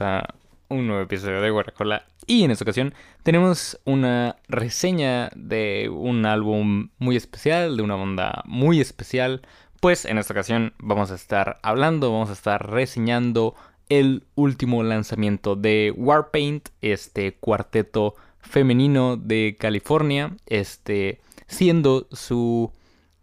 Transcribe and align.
A 0.00 0.34
un 0.68 0.86
nuevo 0.86 1.02
episodio 1.02 1.40
de 1.40 1.50
Guaracola. 1.50 2.04
Y 2.26 2.44
en 2.44 2.50
esta 2.50 2.64
ocasión 2.64 2.94
tenemos 3.22 3.80
una 3.84 4.36
reseña 4.48 5.30
de 5.34 5.90
un 5.92 6.26
álbum 6.26 6.90
muy 6.98 7.16
especial, 7.16 7.76
de 7.76 7.82
una 7.82 7.96
banda 7.96 8.42
muy 8.46 8.80
especial. 8.80 9.42
Pues 9.80 10.04
en 10.04 10.18
esta 10.18 10.32
ocasión 10.32 10.72
vamos 10.78 11.10
a 11.10 11.16
estar 11.16 11.58
hablando, 11.62 12.12
vamos 12.12 12.30
a 12.30 12.34
estar 12.34 12.70
reseñando 12.70 13.54
el 13.88 14.24
último 14.34 14.82
lanzamiento 14.82 15.56
de 15.56 15.92
Warpaint, 15.94 16.68
este 16.80 17.34
cuarteto 17.34 18.14
femenino 18.40 19.16
de 19.16 19.56
California, 19.58 20.36
este 20.46 21.20
siendo 21.46 22.06
su 22.12 22.72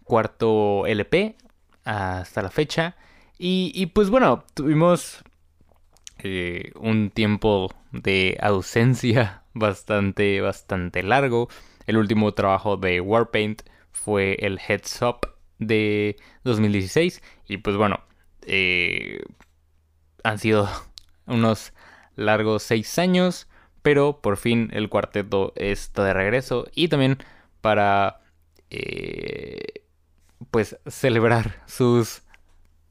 cuarto 0.03 0.85
LP 0.85 1.35
hasta 1.85 2.41
la 2.41 2.49
fecha. 2.49 2.95
Y, 3.43 3.87
pues 3.87 4.11
bueno, 4.11 4.43
tuvimos 4.53 5.23
eh, 6.23 6.71
un 6.75 7.09
tiempo 7.09 7.73
de 7.91 8.37
ausencia 8.41 9.43
bastante, 9.53 10.41
bastante 10.41 11.03
largo. 11.03 11.49
El 11.87 11.97
último 11.97 12.33
trabajo 12.33 12.77
de 12.77 13.01
Warpaint 13.01 13.63
fue 13.91 14.35
el 14.39 14.59
Heads 14.59 15.01
Up 15.01 15.19
de 15.59 16.17
2016. 16.43 17.21
Y 17.47 17.57
pues 17.57 17.75
bueno, 17.75 18.01
eh, 18.43 19.23
han 20.23 20.39
sido 20.39 20.69
unos 21.25 21.73
largos 22.15 22.63
seis 22.63 22.97
años. 22.99 23.47
Pero 23.81 24.21
por 24.21 24.37
fin 24.37 24.69
el 24.73 24.89
cuarteto 24.89 25.53
está 25.55 26.03
de 26.03 26.13
regreso. 26.13 26.67
Y 26.75 26.87
también 26.87 27.17
para 27.61 28.21
eh, 28.69 29.83
pues 30.51 30.77
celebrar 30.87 31.63
sus 31.65 32.23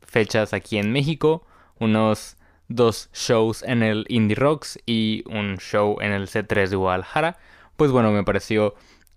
fechas 0.02 0.52
aquí 0.52 0.78
en 0.78 0.92
México, 0.92 1.46
unos 1.78 2.36
dos 2.70 3.10
shows 3.12 3.64
en 3.64 3.82
el 3.82 4.06
Indie 4.08 4.36
Rocks 4.36 4.78
y 4.86 5.24
un 5.26 5.58
show 5.58 5.98
en 6.00 6.12
el 6.12 6.28
C3 6.28 6.68
de 6.68 6.76
Guadalajara, 6.76 7.36
pues 7.76 7.90
bueno, 7.90 8.12
me 8.12 8.22
pareció 8.22 8.74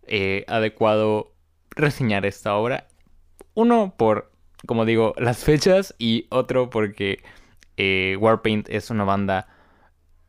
eh, 0.07 0.43
adecuado 0.47 1.31
reseñar 1.69 2.25
esta 2.25 2.55
obra. 2.55 2.87
Uno 3.53 3.93
por, 3.95 4.31
como 4.65 4.85
digo, 4.85 5.13
las 5.17 5.43
fechas 5.43 5.93
y 5.99 6.25
otro 6.29 6.71
porque 6.71 7.23
eh, 7.77 8.17
Warpaint 8.19 8.69
es 8.69 8.89
una 8.89 9.03
banda 9.03 9.47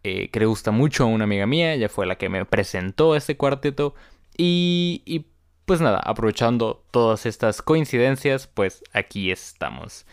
eh, 0.03 0.29
que 0.29 0.41
le 0.41 0.47
gusta 0.47 0.71
mucho 0.71 1.05
a 1.05 1.07
una 1.07 1.25
amiga 1.25 1.47
mía, 1.47 1.73
ella 1.73 1.89
fue 1.89 2.05
la 2.05 2.17
que 2.17 2.29
me 2.29 2.45
presentó 2.45 3.17
este 3.17 3.39
cuarteto 3.39 3.95
y, 4.37 5.03
y 5.07 5.25
pues 5.65 5.81
nada, 5.81 5.99
aprovechando 5.99 6.85
todas 6.91 7.25
estas 7.25 7.63
coincidencias, 7.63 8.49
pues 8.49 8.85
aquí 8.93 9.31
estamos. 9.31 10.05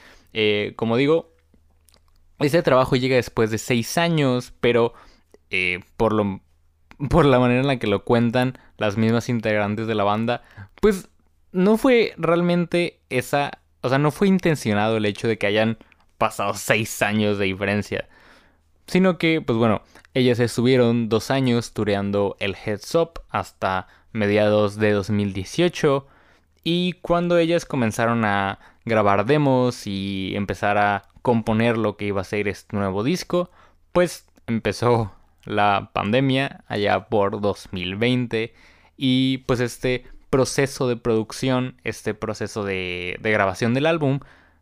Como 0.78 0.96
digo, 0.96 1.32
este 2.42 2.64
trabajo 2.64 2.96
llega 2.96 3.16
después 3.16 3.52
de 3.52 3.58
seis 3.58 3.98
años, 3.98 4.54
pero 4.60 4.94
eh, 5.50 5.80
por, 5.98 6.14
lo, 6.14 6.42
por 7.10 7.26
la 7.26 7.40
manera 7.40 7.62
en 7.62 7.68
la 7.68 7.78
que 7.78 7.88
lo 7.88 8.04
cuentan 8.04 8.58
las 8.78 8.98
mismas 8.98 9.30
integrantes 9.30 9.88
de 9.88 9.96
la 9.96 10.04
banda, 10.04 10.44
pues 10.82 11.10
no 11.52 11.78
fue 11.78 12.14
realmente 12.18 13.00
esa, 13.10 13.52
o 13.82 13.90
sea, 13.90 13.98
no 13.98 14.12
fue 14.12 14.28
intencionado 14.28 14.98
el 14.98 15.06
hecho 15.06 15.28
de 15.28 15.38
que 15.38 15.48
hayan 15.48 15.78
pasado 16.18 16.54
seis 16.54 17.02
años 17.02 17.38
de 17.38 17.46
diferencia, 17.46 18.08
sino 18.88 19.18
que, 19.18 19.42
pues 19.42 19.58
bueno, 19.58 19.82
ellas 20.14 20.40
estuvieron 20.40 21.10
dos 21.10 21.32
años 21.32 21.74
tureando 21.74 22.36
el 22.40 22.56
Heads 22.56 22.96
Up 22.96 23.22
hasta 23.30 23.88
mediados 24.12 24.76
de 24.76 24.92
2018 24.92 26.08
y 26.64 26.94
cuando 27.02 27.38
ellas 27.38 27.66
comenzaron 27.66 28.26
a 28.26 28.60
grabar 28.86 29.26
demos 29.26 29.88
y 29.88 30.34
empezar 30.36 30.78
a 30.78 31.04
componer 31.22 31.78
lo 31.78 31.98
que 31.98 32.06
iba 32.06 32.22
a 32.22 32.26
ser 32.26 32.48
este 32.48 32.76
nuevo 32.76 33.04
disco, 33.04 33.52
pues 33.92 34.28
empezó 34.48 35.14
la 35.46 35.92
pandemia 35.94 36.64
allá 36.68 37.08
por 37.10 37.42
2020 37.42 38.54
y 38.98 39.40
pues 39.40 39.60
este 39.60 40.06
proceso 40.30 40.88
de 40.88 40.96
producción, 40.96 41.76
este 41.84 42.14
proceso 42.14 42.64
de, 42.64 43.20
grabación 43.22 43.74
del 43.74 43.86
álbum, 43.86 44.20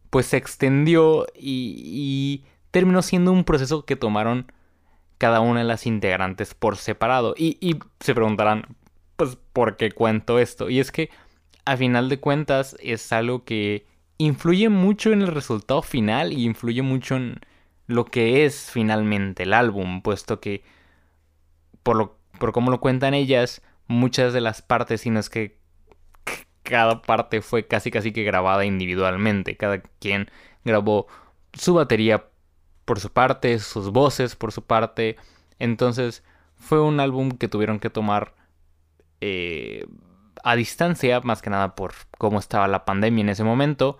pues 0.09 0.25
se 0.25 0.37
extendió 0.37 1.27
y, 1.35 2.43
terminó 2.71 3.01
siendo 3.01 3.31
un 3.31 3.45
proceso 3.45 3.85
que 3.85 3.95
tomaron 3.95 4.51
cada 5.17 5.39
una 5.41 5.61
de 5.61 5.65
las 5.65 5.85
integrantes 5.85 6.53
por 6.53 6.77
separado. 6.77 7.33
Y, 7.37 7.57
y 7.61 7.79
se 7.99 8.13
preguntarán, 8.13 8.77
pues, 9.15 9.37
¿por 9.53 9.75
qué 9.75 9.91
cuento 9.91 10.39
esto? 10.39 10.69
Y 10.69 10.79
es 10.79 10.91
que, 10.91 11.09
a 11.65 11.77
final 11.77 12.09
de 12.09 12.19
cuentas, 12.19 12.75
es 12.79 13.11
algo 13.11 13.43
que 13.43 13.85
influye 14.19 14.69
mucho 14.69 15.11
en 15.11 15.21
el 15.23 15.29
resultado 15.29 15.81
final 15.81 16.33
y 16.33 16.45
influye 16.45 16.83
mucho 16.83 17.15
en 17.15 17.39
lo 17.87 18.05
que 18.05 18.45
es 18.45 18.69
finalmente 18.69 19.43
el 19.43 19.53
álbum, 19.53 20.01
puesto 20.03 20.39
que 20.39 20.63
por 21.81 21.95
lo 21.95 22.19
por 22.37 22.53
cómo 22.53 22.71
lo 22.71 22.79
cuentan 22.79 23.13
ellas, 23.13 23.61
muchas 23.87 24.33
de 24.33 24.41
las 24.41 24.61
partes, 24.61 25.01
sino 25.01 25.19
es 25.19 25.29
que 25.29 25.57
cada 26.63 27.01
parte 27.01 27.41
fue 27.41 27.67
casi 27.67 27.91
casi 27.91 28.11
que 28.11 28.23
grabada 28.23 28.65
individualmente, 28.65 29.57
cada 29.57 29.81
quien 29.99 30.29
grabó 30.63 31.07
su 31.53 31.73
batería 31.73 32.27
por 32.85 32.99
su 32.99 33.11
parte, 33.11 33.59
sus 33.59 33.91
voces 33.91 34.35
por 34.35 34.51
su 34.51 34.63
parte, 34.63 35.17
entonces 35.59 36.23
fue 36.55 36.81
un 36.81 36.99
álbum 36.99 37.31
que 37.31 37.47
tuvieron 37.47 37.79
que 37.79 37.89
tomar 37.89 38.35
eh, 39.21 39.85
a 40.43 40.55
distancia, 40.55 41.21
más 41.21 41.41
que 41.41 41.49
nada 41.49 41.75
por 41.75 41.93
cómo 42.17 42.39
estaba 42.39 42.67
la 42.67 42.85
pandemia 42.85 43.21
en 43.21 43.29
ese 43.29 43.43
momento, 43.43 43.97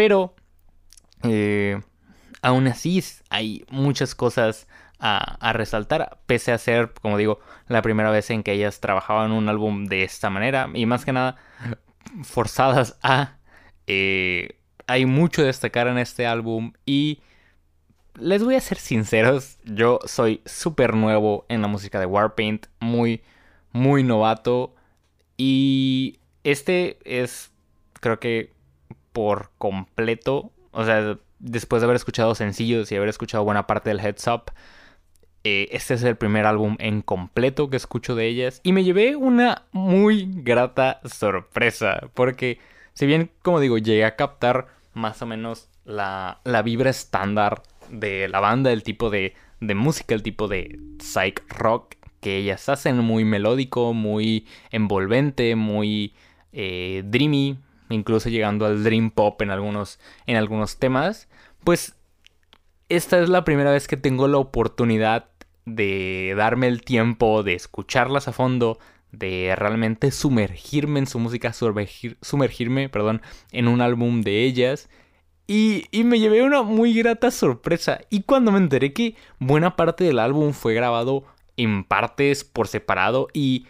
pero 0.00 0.34
eh, 1.24 1.78
aún 2.40 2.66
así 2.68 3.04
hay 3.28 3.66
muchas 3.68 4.14
cosas 4.14 4.66
a, 4.98 5.52
resaltar, 5.52 6.22
pese 6.24 6.52
a 6.52 6.56
ser, 6.56 6.94
como 7.02 7.18
digo, 7.18 7.40
la 7.68 7.82
primera 7.82 8.10
vez 8.10 8.30
en 8.30 8.42
que 8.42 8.52
ellas 8.52 8.80
trabajaban 8.80 9.30
un 9.30 9.50
álbum 9.50 9.84
de 9.84 10.04
esta 10.04 10.30
manera 10.30 10.70
y 10.72 10.86
más 10.86 11.04
que 11.04 11.12
nada 11.12 11.36
forzadas 12.22 12.98
a... 13.02 13.36
Eh, 13.86 14.56
hay 14.86 15.04
mucho 15.04 15.42
a 15.42 15.44
destacar 15.44 15.86
en 15.86 15.98
este 15.98 16.26
álbum 16.26 16.72
y 16.86 17.20
les 18.14 18.42
voy 18.42 18.54
a 18.54 18.60
ser 18.62 18.78
sinceros, 18.78 19.58
yo 19.66 19.98
soy 20.06 20.40
súper 20.46 20.94
nuevo 20.94 21.44
en 21.50 21.60
la 21.60 21.68
música 21.68 22.00
de 22.00 22.06
Warpaint, 22.06 22.68
muy, 22.80 23.20
muy 23.70 24.02
novato 24.02 24.74
y 25.36 26.20
este 26.42 26.96
es, 27.04 27.50
creo 28.00 28.18
que 28.18 28.58
por 29.12 29.50
completo, 29.58 30.50
o 30.72 30.84
sea, 30.84 31.18
después 31.38 31.82
de 31.82 31.86
haber 31.86 31.96
escuchado 31.96 32.34
sencillos 32.34 32.90
y 32.92 32.96
haber 32.96 33.08
escuchado 33.08 33.44
buena 33.44 33.66
parte 33.66 33.90
del 33.90 34.00
Heads 34.00 34.26
Up, 34.28 34.52
eh, 35.42 35.68
este 35.72 35.94
es 35.94 36.02
el 36.02 36.16
primer 36.16 36.44
álbum 36.44 36.76
en 36.78 37.00
completo 37.00 37.70
que 37.70 37.76
escucho 37.76 38.14
de 38.14 38.26
ellas. 38.26 38.60
Y 38.62 38.72
me 38.72 38.84
llevé 38.84 39.16
una 39.16 39.62
muy 39.72 40.28
grata 40.30 41.00
sorpresa, 41.04 42.10
porque 42.14 42.58
si 42.92 43.06
bien, 43.06 43.30
como 43.42 43.60
digo, 43.60 43.78
llegué 43.78 44.04
a 44.04 44.16
captar 44.16 44.66
más 44.92 45.22
o 45.22 45.26
menos 45.26 45.68
la, 45.84 46.40
la 46.44 46.62
vibra 46.62 46.90
estándar 46.90 47.62
de 47.90 48.28
la 48.28 48.40
banda, 48.40 48.72
el 48.72 48.82
tipo 48.82 49.08
de, 49.08 49.34
de 49.60 49.74
música, 49.74 50.14
el 50.14 50.22
tipo 50.22 50.46
de 50.46 50.78
psych 50.98 51.42
rock 51.48 51.94
que 52.20 52.36
ellas 52.36 52.68
hacen, 52.68 52.98
muy 52.98 53.24
melódico, 53.24 53.94
muy 53.94 54.46
envolvente, 54.70 55.56
muy 55.56 56.14
eh, 56.52 57.02
dreamy, 57.06 57.58
incluso 57.90 58.28
llegando 58.28 58.66
al 58.66 58.82
dream 58.82 59.10
pop 59.10 59.40
en 59.42 59.50
algunos, 59.50 59.98
en 60.26 60.36
algunos 60.36 60.78
temas, 60.78 61.28
pues 61.64 61.94
esta 62.88 63.20
es 63.20 63.28
la 63.28 63.44
primera 63.44 63.70
vez 63.70 63.86
que 63.86 63.96
tengo 63.96 64.28
la 64.28 64.38
oportunidad 64.38 65.28
de 65.64 66.34
darme 66.36 66.66
el 66.66 66.82
tiempo 66.82 67.42
de 67.42 67.54
escucharlas 67.54 68.28
a 68.28 68.32
fondo, 68.32 68.78
de 69.12 69.54
realmente 69.56 70.10
sumergirme 70.10 71.00
en 71.00 71.06
su 71.06 71.18
música, 71.18 71.52
sumergirme, 71.52 72.88
perdón, 72.88 73.22
en 73.52 73.68
un 73.68 73.80
álbum 73.80 74.22
de 74.22 74.44
ellas. 74.44 74.88
Y, 75.46 75.86
y, 75.90 76.04
me 76.04 76.20
llevé 76.20 76.42
una 76.42 76.62
muy 76.62 76.94
grata 76.94 77.32
sorpresa. 77.32 78.00
Y 78.08 78.22
cuando 78.22 78.52
me 78.52 78.58
enteré 78.58 78.92
que 78.92 79.16
buena 79.40 79.74
parte 79.74 80.04
del 80.04 80.20
álbum 80.20 80.52
fue 80.52 80.74
grabado 80.74 81.24
en 81.56 81.82
partes 81.82 82.44
por 82.44 82.68
separado 82.68 83.26
y 83.32 83.66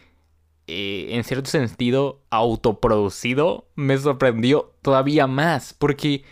eh, 0.73 1.17
en 1.17 1.25
cierto 1.25 1.51
sentido 1.51 2.23
autoproducido, 2.31 3.67
me 3.75 3.99
sorprendió 3.99 4.73
todavía 4.83 5.27
más 5.27 5.75
porque 5.75 6.25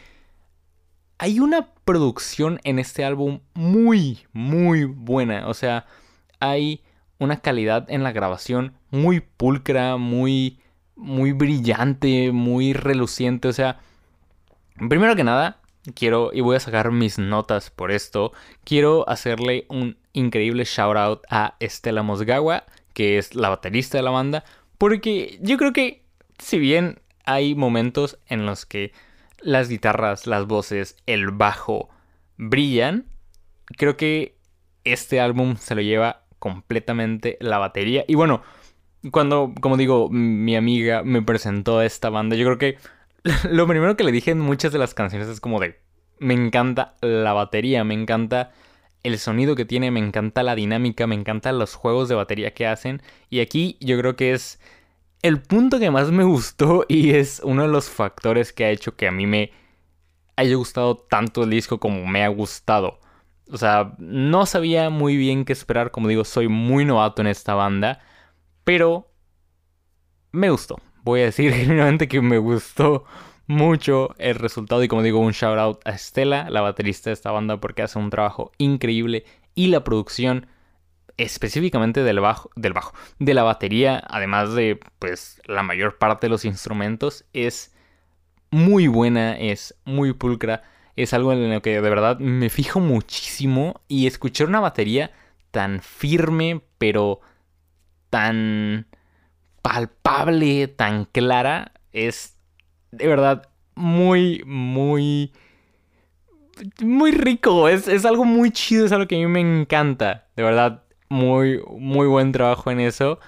hay 1.18 1.40
una 1.40 1.72
producción 1.84 2.60
en 2.62 2.78
este 2.78 3.04
álbum 3.04 3.40
muy, 3.54 4.20
muy 4.32 4.84
buena. 4.84 5.48
O 5.48 5.54
sea, 5.54 5.86
hay 6.38 6.82
una 7.18 7.40
calidad 7.40 7.86
en 7.88 8.04
la 8.04 8.12
grabación 8.12 8.74
muy 8.90 9.18
pulcra, 9.18 9.96
muy, 9.96 10.60
muy 10.94 11.32
brillante, 11.32 12.30
muy 12.30 12.74
reluciente. 12.74 13.48
O 13.48 13.52
sea, 13.52 13.80
primero 14.88 15.16
que 15.16 15.24
nada, 15.24 15.60
quiero, 15.96 16.30
y 16.32 16.42
voy 16.42 16.54
a 16.56 16.60
sacar 16.60 16.92
mis 16.92 17.18
notas 17.18 17.70
por 17.70 17.90
esto, 17.90 18.32
quiero 18.62 19.08
hacerle 19.08 19.66
un 19.68 19.98
increíble 20.12 20.64
shout 20.64 20.96
out 20.96 21.22
a 21.28 21.56
Estela 21.58 22.04
Mosgawa, 22.04 22.64
que 22.98 23.16
es 23.16 23.36
la 23.36 23.48
baterista 23.48 23.96
de 23.96 24.02
la 24.02 24.10
banda, 24.10 24.42
porque 24.76 25.38
yo 25.40 25.56
creo 25.56 25.72
que 25.72 26.02
si 26.40 26.58
bien 26.58 26.98
hay 27.24 27.54
momentos 27.54 28.18
en 28.26 28.44
los 28.44 28.66
que 28.66 28.90
las 29.40 29.68
guitarras, 29.68 30.26
las 30.26 30.48
voces, 30.48 30.96
el 31.06 31.30
bajo 31.30 31.90
brillan, 32.38 33.06
creo 33.76 33.96
que 33.96 34.36
este 34.82 35.20
álbum 35.20 35.54
se 35.54 35.76
lo 35.76 35.80
lleva 35.80 36.24
completamente 36.40 37.36
la 37.40 37.58
batería. 37.58 38.04
Y 38.08 38.16
bueno, 38.16 38.42
cuando, 39.12 39.54
como 39.60 39.76
digo, 39.76 40.08
mi 40.10 40.56
amiga 40.56 41.04
me 41.04 41.22
presentó 41.22 41.78
a 41.78 41.86
esta 41.86 42.10
banda, 42.10 42.34
yo 42.34 42.46
creo 42.46 42.58
que 42.58 42.78
lo 43.48 43.68
primero 43.68 43.96
que 43.96 44.02
le 44.02 44.10
dije 44.10 44.32
en 44.32 44.40
muchas 44.40 44.72
de 44.72 44.80
las 44.80 44.94
canciones 44.94 45.28
es 45.28 45.38
como 45.38 45.60
de, 45.60 45.78
me 46.18 46.34
encanta 46.34 46.96
la 47.00 47.32
batería, 47.32 47.84
me 47.84 47.94
encanta 47.94 48.50
el 49.02 49.18
sonido 49.18 49.54
que 49.56 49.64
tiene, 49.64 49.90
me 49.90 50.00
encanta 50.00 50.42
la 50.42 50.54
dinámica, 50.54 51.06
me 51.06 51.14
encantan 51.14 51.58
los 51.58 51.74
juegos 51.74 52.08
de 52.08 52.14
batería 52.14 52.54
que 52.54 52.66
hacen. 52.66 53.02
Y 53.30 53.40
aquí 53.40 53.76
yo 53.80 53.98
creo 53.98 54.16
que 54.16 54.32
es 54.32 54.60
el 55.22 55.40
punto 55.40 55.78
que 55.78 55.90
más 55.90 56.10
me 56.10 56.24
gustó 56.24 56.84
y 56.88 57.10
es 57.14 57.40
uno 57.44 57.62
de 57.62 57.68
los 57.68 57.88
factores 57.90 58.52
que 58.52 58.64
ha 58.64 58.70
hecho 58.70 58.96
que 58.96 59.08
a 59.08 59.12
mí 59.12 59.26
me 59.26 59.52
haya 60.36 60.54
gustado 60.54 60.96
tanto 60.96 61.44
el 61.44 61.50
disco 61.50 61.78
como 61.78 62.06
me 62.06 62.24
ha 62.24 62.28
gustado. 62.28 63.00
O 63.50 63.56
sea, 63.56 63.94
no 63.98 64.46
sabía 64.46 64.90
muy 64.90 65.16
bien 65.16 65.44
qué 65.44 65.52
esperar, 65.52 65.90
como 65.90 66.08
digo, 66.08 66.24
soy 66.24 66.48
muy 66.48 66.84
novato 66.84 67.22
en 67.22 67.28
esta 67.28 67.54
banda, 67.54 68.00
pero 68.64 69.10
me 70.32 70.50
gustó. 70.50 70.76
Voy 71.02 71.22
a 71.22 71.24
decir 71.24 71.52
genuinamente 71.54 72.08
que 72.08 72.20
me 72.20 72.38
gustó 72.38 73.04
mucho 73.48 74.14
el 74.18 74.36
resultado. 74.36 74.84
Y 74.84 74.88
como 74.88 75.02
digo, 75.02 75.18
un 75.18 75.32
shout 75.32 75.58
out 75.58 75.80
a 75.84 75.90
Estela, 75.90 76.48
la 76.50 76.60
baterista 76.60 77.10
de 77.10 77.14
esta 77.14 77.32
banda, 77.32 77.56
porque 77.56 77.82
hace 77.82 77.98
un 77.98 78.10
trabajo 78.10 78.52
increíble. 78.58 79.24
Y 79.56 79.66
la 79.68 79.82
producción 79.82 80.46
específicamente 81.16 82.04
del 82.04 82.20
bajo, 82.20 82.50
del 82.54 82.74
bajo, 82.74 82.94
de 83.18 83.34
la 83.34 83.42
batería, 83.42 84.00
además 84.08 84.54
de 84.54 84.78
pues 85.00 85.42
la 85.46 85.64
mayor 85.64 85.98
parte 85.98 86.28
de 86.28 86.30
los 86.30 86.44
instrumentos, 86.44 87.24
es 87.32 87.74
muy 88.50 88.86
buena, 88.86 89.36
es 89.36 89.74
muy 89.84 90.12
pulcra. 90.12 90.62
Es 90.94 91.12
algo 91.12 91.32
en 91.32 91.52
lo 91.52 91.62
que 91.62 91.74
de 91.74 91.80
verdad 91.80 92.18
me 92.18 92.50
fijo 92.50 92.80
muchísimo. 92.80 93.80
Y 93.88 94.06
escuchar 94.06 94.46
una 94.48 94.60
batería 94.60 95.12
tan 95.50 95.80
firme, 95.80 96.62
pero 96.78 97.20
tan 98.10 98.86
palpable, 99.62 100.68
tan 100.68 101.04
clara, 101.04 101.72
es 101.92 102.37
de 102.90 103.06
verdad 103.06 103.48
muy, 103.74 104.42
muy, 104.46 105.32
muy 106.80 107.12
rico. 107.12 107.68
Es, 107.68 107.88
es, 107.88 108.04
algo 108.04 108.24
muy 108.24 108.50
chido, 108.50 108.86
es 108.86 108.92
algo 108.92 109.06
que 109.06 109.16
a 109.16 109.18
mí 109.18 109.26
me 109.26 109.40
encanta. 109.40 110.26
De 110.36 110.42
verdad, 110.42 110.82
muy, 111.08 111.62
muy 111.78 112.06
buen 112.06 112.32
trabajo 112.32 112.70
en 112.70 112.80
eso. 112.80 113.18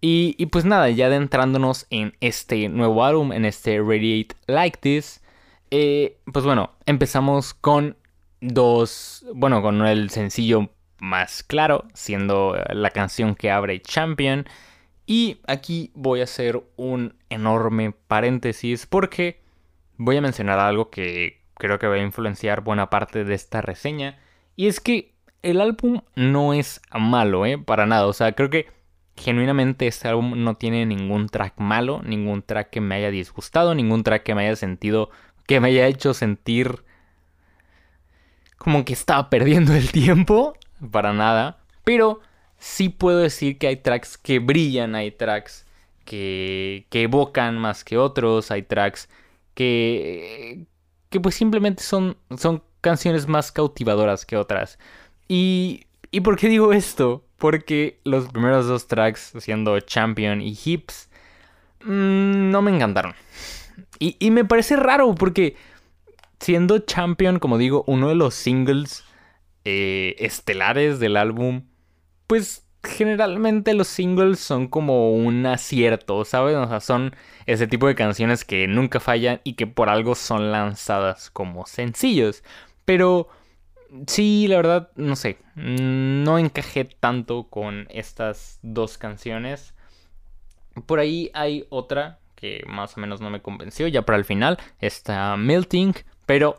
Y, 0.00 0.34
y 0.38 0.46
pues 0.46 0.64
nada, 0.64 0.90
ya 0.90 1.06
adentrándonos 1.06 1.86
en 1.90 2.14
este 2.20 2.68
nuevo 2.68 3.04
álbum, 3.04 3.32
en 3.32 3.44
este 3.44 3.78
Radiate 3.78 4.36
Like 4.46 4.78
This. 4.80 5.22
Eh, 5.70 6.18
pues 6.32 6.44
bueno, 6.44 6.72
empezamos 6.86 7.54
con 7.54 7.96
dos, 8.40 9.24
bueno, 9.34 9.62
con 9.62 9.84
el 9.86 10.10
sencillo 10.10 10.70
más 11.00 11.42
claro, 11.42 11.86
siendo 11.94 12.56
la 12.70 12.90
canción 12.90 13.34
que 13.34 13.50
abre 13.50 13.80
Champion. 13.80 14.46
Y 15.06 15.40
aquí 15.46 15.90
voy 15.94 16.20
a 16.20 16.24
hacer 16.24 16.62
un 16.76 17.14
enorme 17.28 17.94
paréntesis 18.08 18.86
porque 18.86 19.40
voy 19.96 20.16
a 20.16 20.22
mencionar 20.22 20.58
algo 20.58 20.90
que 20.90 21.42
creo 21.54 21.78
que 21.78 21.86
va 21.86 21.94
a 21.94 21.98
influenciar 21.98 22.62
buena 22.62 22.90
parte 22.90 23.24
de 23.24 23.34
esta 23.34 23.60
reseña. 23.60 24.18
Y 24.56 24.68
es 24.68 24.80
que 24.80 25.12
el 25.42 25.60
álbum 25.60 26.00
no 26.14 26.54
es 26.54 26.80
malo, 26.92 27.44
¿eh? 27.44 27.58
Para 27.58 27.86
nada. 27.86 28.06
O 28.06 28.12
sea, 28.12 28.32
creo 28.32 28.50
que 28.50 28.68
genuinamente 29.16 29.86
este 29.86 30.08
álbum 30.08 30.42
no 30.42 30.56
tiene 30.56 30.86
ningún 30.86 31.28
track 31.28 31.54
malo, 31.58 32.02
ningún 32.02 32.42
track 32.42 32.70
que 32.70 32.80
me 32.80 32.96
haya 32.96 33.10
disgustado, 33.10 33.74
ningún 33.74 34.02
track 34.02 34.22
que 34.22 34.34
me 34.34 34.46
haya 34.46 34.56
sentido 34.56 35.10
que 35.46 35.60
me 35.60 35.68
haya 35.68 35.86
hecho 35.86 36.14
sentir 36.14 36.84
como 38.56 38.84
que 38.84 38.94
estaba 38.94 39.28
perdiendo 39.28 39.74
el 39.74 39.92
tiempo, 39.92 40.56
para 40.90 41.12
nada, 41.12 41.58
pero 41.84 42.20
sí 42.64 42.88
puedo 42.88 43.18
decir 43.18 43.58
que 43.58 43.66
hay 43.66 43.76
tracks 43.76 44.16
que 44.16 44.38
brillan, 44.38 44.94
hay 44.94 45.10
tracks 45.10 45.66
que, 46.06 46.86
que 46.88 47.02
evocan 47.02 47.58
más 47.58 47.84
que 47.84 47.98
otros, 47.98 48.50
hay 48.50 48.62
tracks 48.62 49.10
que, 49.52 50.64
que 51.10 51.20
pues 51.20 51.34
simplemente 51.34 51.82
son, 51.82 52.16
son 52.38 52.62
canciones 52.80 53.28
más 53.28 53.52
cautivadoras 53.52 54.24
que 54.24 54.38
otras. 54.38 54.78
Y, 55.28 55.84
¿Y 56.10 56.22
por 56.22 56.38
qué 56.38 56.48
digo 56.48 56.72
esto? 56.72 57.22
Porque 57.36 58.00
los 58.02 58.28
primeros 58.28 58.66
dos 58.66 58.88
tracks, 58.88 59.34
siendo 59.40 59.78
Champion 59.80 60.40
y 60.40 60.58
Hips, 60.64 61.10
mm, 61.84 62.50
no 62.50 62.62
me 62.62 62.74
encantaron. 62.74 63.14
Y, 63.98 64.30
me 64.30 64.46
parece 64.46 64.76
raro 64.76 65.14
porque 65.14 65.56
siendo 66.40 66.78
Champion, 66.78 67.38
como 67.38 67.58
digo, 67.58 67.84
uno 67.86 68.08
de 68.08 68.14
los 68.14 68.34
singles 68.34 69.04
eh, 69.66 70.16
estelares 70.18 70.98
del 70.98 71.16
álbum, 71.18 71.64
pues 72.34 72.66
generalmente 72.82 73.74
los 73.74 73.86
singles 73.86 74.40
son 74.40 74.66
como 74.66 75.12
un 75.12 75.46
acierto, 75.46 76.24
¿sabes? 76.24 76.56
O 76.56 76.66
sea, 76.66 76.80
son 76.80 77.14
ese 77.46 77.68
tipo 77.68 77.86
de 77.86 77.94
canciones 77.94 78.44
que 78.44 78.66
nunca 78.66 78.98
fallan 78.98 79.40
y 79.44 79.52
que 79.52 79.68
por 79.68 79.88
algo 79.88 80.16
son 80.16 80.50
lanzadas 80.50 81.30
como 81.30 81.64
sencillos. 81.66 82.42
Pero 82.84 83.28
sí, 84.08 84.48
la 84.48 84.56
verdad, 84.56 84.90
no 84.96 85.14
sé, 85.14 85.38
no 85.54 86.40
encajé 86.40 86.86
tanto 86.86 87.44
con 87.44 87.86
estas 87.90 88.58
dos 88.62 88.98
canciones. 88.98 89.72
Por 90.86 90.98
ahí 90.98 91.30
hay 91.34 91.66
otra 91.68 92.18
que 92.34 92.64
más 92.66 92.96
o 92.96 93.00
menos 93.00 93.20
no 93.20 93.30
me 93.30 93.42
convenció. 93.42 93.86
Ya 93.86 94.02
para 94.02 94.18
el 94.18 94.24
final 94.24 94.58
está 94.80 95.36
Melting, 95.36 95.94
pero 96.26 96.58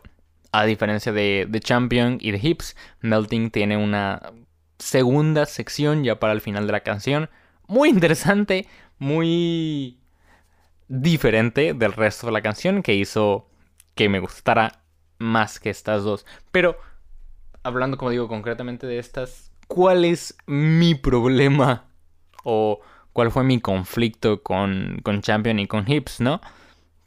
a 0.52 0.64
diferencia 0.64 1.12
de, 1.12 1.46
The 1.52 1.60
Champion 1.60 2.16
y 2.18 2.30
de 2.30 2.40
Hips, 2.42 2.76
Melting 3.02 3.50
tiene 3.50 3.76
una 3.76 4.32
segunda 4.78 5.46
sección 5.46 6.04
ya 6.04 6.18
para 6.18 6.32
el 6.32 6.40
final 6.40 6.66
de 6.66 6.72
la 6.72 6.80
canción. 6.80 7.30
Muy 7.66 7.88
interesante, 7.88 8.68
muy 8.98 9.98
diferente 10.88 11.74
del 11.74 11.92
resto 11.92 12.26
de 12.26 12.32
la 12.32 12.42
canción 12.42 12.82
que 12.82 12.94
hizo 12.94 13.48
que 13.94 14.08
me 14.08 14.20
gustara 14.20 14.82
más 15.18 15.58
que 15.58 15.70
estas 15.70 16.04
dos. 16.04 16.26
Pero 16.52 16.76
hablando, 17.62 17.96
como 17.96 18.10
digo, 18.10 18.28
concretamente 18.28 18.86
de 18.86 18.98
estas, 18.98 19.50
¿cuál 19.66 20.04
es 20.04 20.36
mi 20.46 20.94
problema? 20.94 21.86
O 22.44 22.80
cuál 23.12 23.30
fue 23.30 23.42
mi 23.42 23.60
conflicto 23.60 24.42
con, 24.42 25.00
con 25.02 25.22
Champion 25.22 25.58
y 25.58 25.66
con 25.66 25.90
Hips, 25.90 26.20
¿no? 26.20 26.40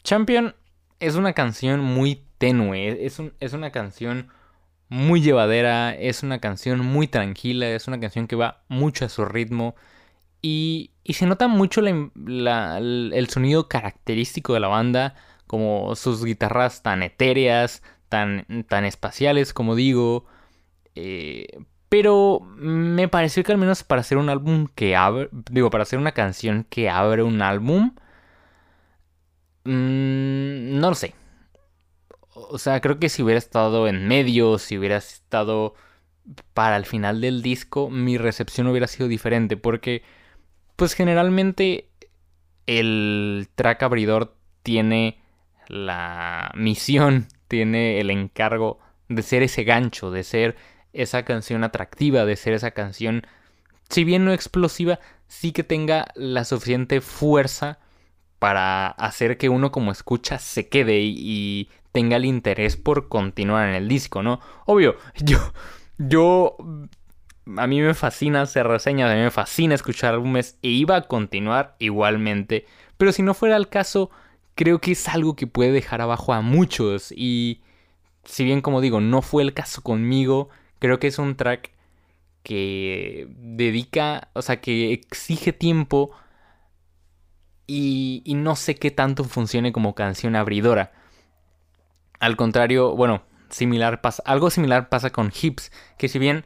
Champion 0.04 0.56
es 1.00 1.16
una 1.16 1.34
canción 1.34 1.80
muy 1.80 2.26
tenue, 2.38 3.06
es, 3.06 3.22
es 3.40 3.54
una 3.54 3.72
canción 3.72 4.30
muy 4.90 5.22
llevadera, 5.22 5.94
es 5.96 6.24
una 6.24 6.40
canción 6.40 6.80
muy 6.86 7.08
tranquila, 7.08 7.70
es 7.70 7.88
una 7.88 8.00
canción 8.00 8.28
que 8.28 8.36
va 8.36 8.64
mucho 8.68 9.06
a 9.06 9.10
su 9.10 9.26
ritmo 9.26 9.76
y, 10.42 10.92
y 11.04 11.14
se 11.14 11.26
nota 11.28 11.48
mucho 11.48 11.82
el 11.82 13.28
sonido 13.30 13.68
característico 13.70 14.54
de 14.54 14.60
la 14.62 14.68
banda, 14.68 15.16
como 15.48 15.96
sus 15.96 16.24
guitarras 16.26 16.84
tan 16.84 17.04
etéreas, 17.04 17.84
tan, 18.10 18.46
tan 18.68 18.86
espaciales, 18.86 19.54
como 19.54 19.76
digo, 19.76 20.26
eh, 20.96 21.48
pero 21.90 22.42
me 22.42 23.08
pareció 23.08 23.44
que 23.44 23.52
al 23.52 23.58
menos 23.58 23.84
para 23.84 24.02
hacer 24.02 24.18
un 24.18 24.30
álbum 24.30 24.68
que 24.76 24.96
abre, 24.96 25.30
digo, 25.52 25.70
para 25.72 25.84
hacer 25.84 26.00
una 26.00 26.14
canción 26.14 26.66
que 26.70 26.90
abre 26.90 27.24
un 27.24 27.42
álbum, 27.42 27.96
mmm, 29.66 30.80
no 30.80 30.90
lo 30.90 30.96
sé. 30.96 31.14
O 32.50 32.58
sea, 32.58 32.80
creo 32.82 33.00
que 33.00 33.10
si 33.10 33.24
hubiera 33.24 33.38
estado 33.38 33.88
en 33.88 34.08
medio, 34.08 34.58
si 34.60 34.78
hubiera 34.78 34.98
estado 34.98 35.74
para 36.54 36.78
el 36.78 36.86
final 36.86 37.22
del 37.22 37.42
disco, 37.42 37.90
mi 37.90 38.18
recepción 38.18 38.68
hubiera 38.68 38.88
sido 38.88 39.08
diferente. 39.08 39.58
Porque, 39.58 40.04
pues 40.76 40.94
generalmente 40.94 41.90
el 42.66 43.50
track 43.56 43.84
abridor 43.84 44.36
tiene 44.64 45.20
la 45.68 46.52
misión, 46.56 47.28
tiene 47.48 48.00
el 48.00 48.10
encargo 48.10 48.80
de 49.08 49.22
ser 49.24 49.44
ese 49.44 49.64
gancho, 49.64 50.12
de 50.12 50.24
ser 50.24 50.56
esa 50.94 51.24
canción 51.24 51.64
atractiva, 51.64 52.26
de 52.26 52.36
ser 52.36 52.54
esa 52.54 52.72
canción, 52.72 53.26
si 53.90 54.04
bien 54.04 54.26
no 54.26 54.34
explosiva, 54.34 55.00
sí 55.28 55.52
que 55.52 55.64
tenga 55.64 56.08
la 56.16 56.46
suficiente 56.46 57.02
fuerza 57.02 57.80
para 58.40 58.88
hacer 58.88 59.38
que 59.38 59.50
uno 59.50 59.72
como 59.72 59.92
escucha 59.92 60.40
se 60.40 60.70
quede 60.70 61.00
y, 61.02 61.70
tenga 61.92 62.18
el 62.18 62.26
interés 62.26 62.78
por 62.78 63.10
continuar 63.10 63.68
en 63.68 63.74
el 63.74 63.88
disco, 63.88 64.22
¿no? 64.22 64.40
Obvio, 64.66 64.96
yo, 65.18 65.40
yo, 65.98 66.56
a 67.58 67.66
mí 67.66 67.82
me 67.82 67.96
fascina 67.96 68.44
hacer 68.44 68.68
reseñas, 68.68 69.12
a 69.12 69.16
mí 69.16 69.22
me 69.22 69.32
fascina 69.32 69.74
escuchar 69.76 70.14
álbumes 70.14 70.58
e 70.62 70.70
iba 70.70 70.96
a 70.96 71.02
continuar 71.08 71.76
igualmente, 71.80 72.66
pero 72.98 73.12
si 73.12 73.24
no 73.24 73.34
fuera 73.34 73.58
el 73.58 73.70
caso, 73.70 74.12
creo 74.54 74.80
que 74.80 74.92
es 74.92 75.08
algo 75.08 75.36
que 75.36 75.48
puede 75.48 75.72
dejar 75.72 76.02
abajo 76.02 76.32
a 76.32 76.42
muchos 76.42 77.12
y 77.12 77.62
si 78.24 78.44
bien 78.44 78.62
como 78.62 78.82
digo, 78.82 79.02
no 79.02 79.24
fue 79.24 79.42
el 79.42 79.56
caso 79.56 79.82
conmigo, 79.82 80.50
creo 80.78 81.00
que 81.00 81.08
es 81.08 81.18
un 81.18 81.36
track 81.36 81.72
que 82.44 83.28
dedica, 83.30 84.30
o 84.34 84.42
sea, 84.42 84.62
que 84.62 84.94
exige 84.94 85.54
tiempo 85.54 86.12
y, 87.70 88.34
no 88.34 88.56
sé 88.56 88.76
qué 88.76 88.92
tanto 88.92 89.24
funcione 89.24 89.72
como 89.72 89.94
canción 89.94 90.36
abridora. 90.36 90.92
Al 92.20 92.36
contrario, 92.36 92.96
bueno, 92.96 93.22
similar 93.50 94.02
algo 94.26 94.50
similar 94.50 94.90
pasa 94.90 95.12
con 95.12 95.32
Hips, 95.32 95.72
que 95.98 96.08
si 96.08 96.20
bien 96.20 96.46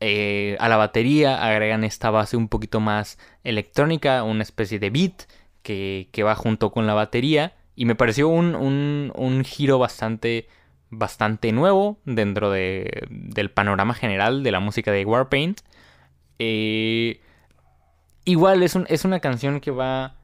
eh, 0.00 0.56
a 0.60 0.68
la 0.68 0.76
batería 0.76 1.44
agregan 1.44 1.84
esta 1.84 2.10
base 2.10 2.36
un 2.36 2.48
poquito 2.48 2.80
más 2.80 3.18
electrónica, 3.42 4.22
una 4.22 4.42
especie 4.42 4.78
de 4.78 4.90
beat 4.90 5.24
que, 5.62 6.22
va 6.24 6.34
junto 6.36 6.70
con 6.70 6.86
la 6.86 6.94
batería, 6.94 7.54
y 7.74 7.86
me 7.86 7.96
pareció 7.96 8.28
un, 8.28 8.54
un, 8.54 9.44
giro 9.44 9.78
bastante, 9.78 10.46
bastante 10.90 11.50
nuevo 11.52 11.98
dentro 12.04 12.50
de, 12.50 13.06
del 13.10 13.50
panorama 13.50 13.94
general 13.94 14.44
de 14.44 14.52
la 14.52 14.60
música 14.60 14.92
de 14.92 15.04
Warpaint. 15.04 15.60
Eh, 16.38 17.20
igual 18.24 18.62
es, 18.62 18.76
un, 18.76 18.86
es 18.88 19.04
una 19.04 19.20
canción 19.20 19.60
que 19.60 19.70
va 19.72 20.14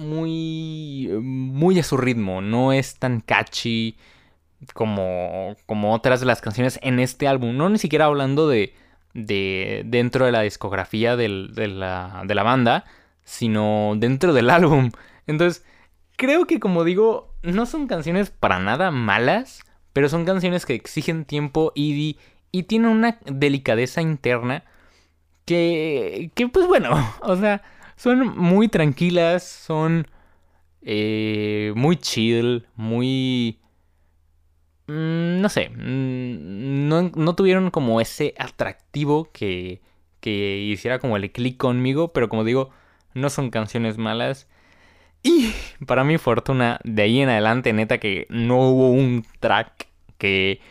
muy, 0.00 1.08
muy 1.20 1.78
a 1.78 1.82
su 1.82 1.96
ritmo, 1.96 2.40
no 2.40 2.72
es 2.72 2.98
tan 2.98 3.20
catchy 3.20 3.96
como, 4.74 5.56
como 5.66 5.94
otras 5.94 6.20
de 6.20 6.26
las 6.26 6.40
canciones 6.40 6.78
en 6.82 6.98
este 6.98 7.28
álbum, 7.28 7.56
no 7.56 7.68
ni 7.68 7.78
siquiera 7.78 8.06
hablando 8.06 8.48
de, 8.48 8.74
de 9.14 9.82
dentro 9.86 10.26
de 10.26 10.32
la 10.32 10.42
discografía 10.42 11.16
de, 11.16 11.28
la, 11.28 12.22
de 12.24 12.34
la 12.34 12.42
banda, 12.42 12.84
sino 13.24 13.94
dentro 13.96 14.32
del 14.32 14.50
álbum. 14.50 14.90
Entonces, 15.26 15.64
creo 16.16 16.46
que 16.46 16.60
como 16.60 16.84
digo, 16.84 17.34
no 17.42 17.66
son 17.66 17.86
canciones 17.86 18.30
para 18.30 18.58
nada 18.58 18.90
malas, 18.90 19.62
pero 19.92 20.08
son 20.08 20.24
canciones 20.24 20.66
que 20.66 20.74
exigen 20.74 21.24
tiempo 21.24 21.72
y, 21.74 22.18
y 22.52 22.62
tienen 22.64 22.90
una 22.90 23.18
delicadeza 23.24 24.02
interna 24.02 24.64
que, 25.44 26.30
que 26.34 26.48
pues 26.48 26.66
bueno, 26.66 26.90
o 27.22 27.36
sea 27.36 27.62
son 28.00 28.34
muy 28.38 28.68
tranquilas, 28.68 29.44
son 29.44 30.06
eh, 30.80 31.74
muy 31.76 31.96
chill, 31.96 32.66
muy... 32.74 33.58
Mm, 34.86 35.42
no 35.42 35.48
sé, 35.50 35.68
mm, 35.68 36.88
no, 36.88 37.34
tuvieron 37.34 37.70
como 37.70 38.00
ese 38.00 38.34
atractivo 38.38 39.28
que, 39.32 39.82
que 40.20 40.56
hiciera 40.60 40.98
como 40.98 41.18
el 41.18 41.30
clic 41.30 41.58
conmigo, 41.58 42.10
pero 42.14 42.30
como 42.30 42.44
digo, 42.44 42.70
no 43.12 43.28
son 43.28 43.50
canciones 43.50 43.98
malas. 43.98 44.48
Y 45.22 45.52
para 45.86 46.02
mi 46.02 46.16
fortuna, 46.16 46.80
de 46.84 47.02
ahí 47.02 47.20
en 47.20 47.28
adelante, 47.28 47.74
neta, 47.74 47.98
que 47.98 48.26
no 48.30 48.60
hubo 48.70 48.92
un 48.92 49.26
track 49.40 49.88
que, 50.16 50.62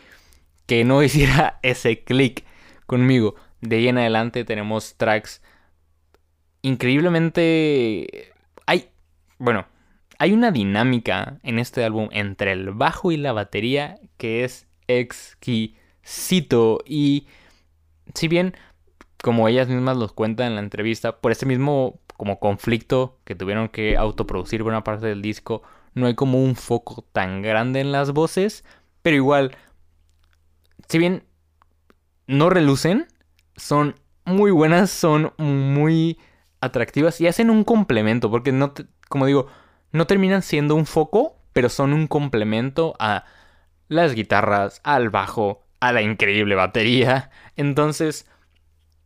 que 0.66 0.82
no 0.82 1.00
hiciera 1.04 1.60
ese 1.62 2.02
clic 2.02 2.44
conmigo. 2.86 3.36
De 3.60 3.76
ahí 3.76 3.86
en 3.86 3.98
adelante 3.98 4.44
tenemos 4.44 4.96
tracks 4.96 5.40
increíblemente 6.62 8.32
hay, 8.66 8.90
bueno, 9.38 9.66
hay 10.18 10.32
una 10.32 10.50
dinámica 10.50 11.38
en 11.42 11.58
este 11.58 11.84
álbum 11.84 12.08
entre 12.12 12.52
el 12.52 12.70
bajo 12.70 13.12
y 13.12 13.16
la 13.16 13.32
batería 13.32 13.98
que 14.16 14.44
es 14.44 14.66
exquisito. 14.86 16.80
Y 16.86 17.26
si 18.14 18.28
bien 18.28 18.54
como 19.22 19.48
ellas 19.48 19.68
mismas 19.68 19.96
los 19.96 20.12
cuentan 20.12 20.48
en 20.48 20.54
la 20.56 20.60
entrevista, 20.60 21.20
por 21.20 21.32
ese 21.32 21.46
mismo 21.46 22.00
como 22.16 22.38
conflicto 22.38 23.18
que 23.24 23.34
tuvieron 23.34 23.68
que 23.68 23.96
autoproducir 23.96 24.62
buena 24.62 24.84
parte 24.84 25.06
del 25.06 25.22
disco, 25.22 25.62
no 25.94 26.06
hay 26.06 26.14
como 26.14 26.42
un 26.42 26.56
foco 26.56 27.04
tan 27.12 27.42
grande 27.42 27.80
en 27.80 27.92
las 27.92 28.12
voces, 28.12 28.64
pero 29.02 29.16
igual, 29.16 29.56
si 30.88 30.98
bien 30.98 31.24
no 32.26 32.50
relucen, 32.50 33.06
son 33.56 33.96
muy 34.24 34.50
buenas, 34.50 34.90
son 34.90 35.32
muy 35.38 36.18
atractivas 36.60 37.20
y 37.20 37.26
hacen 37.26 37.50
un 37.50 37.64
complemento, 37.64 38.30
porque 38.30 38.52
no, 38.52 38.74
como 39.08 39.26
digo, 39.26 39.46
no 39.92 40.06
terminan 40.06 40.42
siendo 40.42 40.74
un 40.74 40.86
foco, 40.86 41.36
pero 41.52 41.68
son 41.68 41.92
un 41.92 42.06
complemento 42.06 42.94
a 42.98 43.24
las 43.88 44.14
guitarras, 44.14 44.80
al 44.84 45.10
bajo, 45.10 45.64
a 45.80 45.92
la 45.92 46.02
increíble 46.02 46.54
batería. 46.54 47.30
Entonces, 47.56 48.28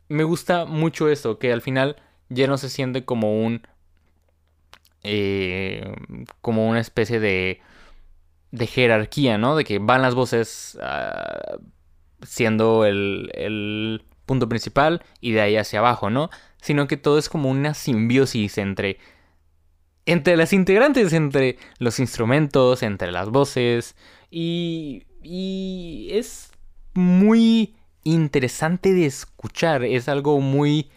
me 0.09 0.25
gusta 0.25 0.67
mucho 0.67 1.09
eso, 1.09 1.39
que 1.39 1.53
al 1.53 1.63
final 1.63 1.97
ya 2.29 2.47
no 2.47 2.59
se 2.59 2.69
siente 2.69 3.05
como 3.05 3.45
un... 3.45 3.67
Eh, 5.03 5.95
como 6.41 6.69
una 6.69 6.81
especie 6.81 7.21
de... 7.21 7.61
de 8.51 8.67
jerarquía, 8.67 9.39
¿no? 9.39 9.57
De 9.57 9.65
que 9.65 9.79
van 9.79 10.03
las 10.03 10.15
voces 10.15 10.79
ah, 10.83 11.57
siendo 12.23 12.85
el, 12.85 13.31
el 13.35 14.05
punto 14.27 14.49
principal 14.49 15.03
y 15.21 15.33
de 15.33 15.41
ahí 15.43 15.57
hacia 15.57 15.79
abajo, 15.81 16.11
¿no? 16.11 16.31
Sino 16.65 16.87
que 16.87 16.97
todo 16.97 17.19
es 17.19 17.29
como 17.29 17.51
una 17.51 17.75
simbiosis 17.75 18.59
entre 18.59 18.99
entre 20.07 20.37
las 20.37 20.53
integrantes, 20.53 21.13
entre 21.13 21.57
los 21.79 21.99
instrumentos, 21.99 22.83
entre 22.83 23.13
las 23.13 23.31
voces 23.31 23.97
y 24.31 25.05
y 25.23 26.09
es 26.13 26.53
muy 26.95 27.75
interesante 28.03 28.93
de 28.93 29.07
escuchar, 29.07 29.85
es 29.85 30.09
algo 30.09 30.41
muy 30.41 30.91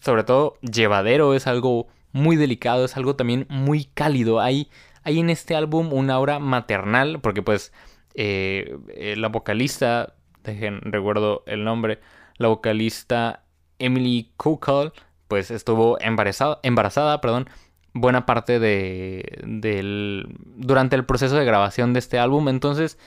sobre 0.00 0.24
todo 0.24 0.58
llevadero, 0.60 1.34
es 1.34 1.46
algo 1.46 1.86
muy 2.12 2.36
delicado, 2.36 2.84
es 2.84 2.96
algo 2.96 3.16
también 3.16 3.46
muy 3.48 3.84
cálido. 3.84 4.40
Hay, 4.40 4.68
hay 5.02 5.20
en 5.20 5.30
este 5.30 5.54
álbum 5.54 5.92
una 5.92 6.14
aura 6.14 6.38
maternal, 6.38 7.20
porque 7.20 7.42
pues 7.42 7.72
eh, 8.14 8.76
la 9.16 9.28
vocalista 9.28 10.14
dejen, 10.42 10.80
recuerdo 10.82 11.42
el 11.46 11.64
nombre, 11.64 12.00
la 12.36 12.48
vocalista 12.48 13.43
Emily 13.78 14.32
Kukal, 14.36 14.92
pues 15.28 15.50
estuvo 15.50 16.00
embarazada, 16.00 16.60
embarazada, 16.62 17.20
perdón, 17.20 17.48
buena 17.94 18.26
parte 18.26 18.58
de, 18.58 19.40
del, 19.46 20.26
durante 20.56 20.96
el 20.96 21.04
proceso 21.04 21.36
de 21.36 21.44
grabación 21.44 21.92
de 21.92 22.00
este 22.00 22.18
álbum. 22.18 22.48
Entonces, 22.48 22.98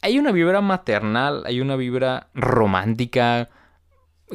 hay 0.00 0.18
una 0.18 0.32
vibra 0.32 0.60
maternal, 0.60 1.42
hay 1.46 1.60
una 1.60 1.76
vibra 1.76 2.28
romántica, 2.34 3.50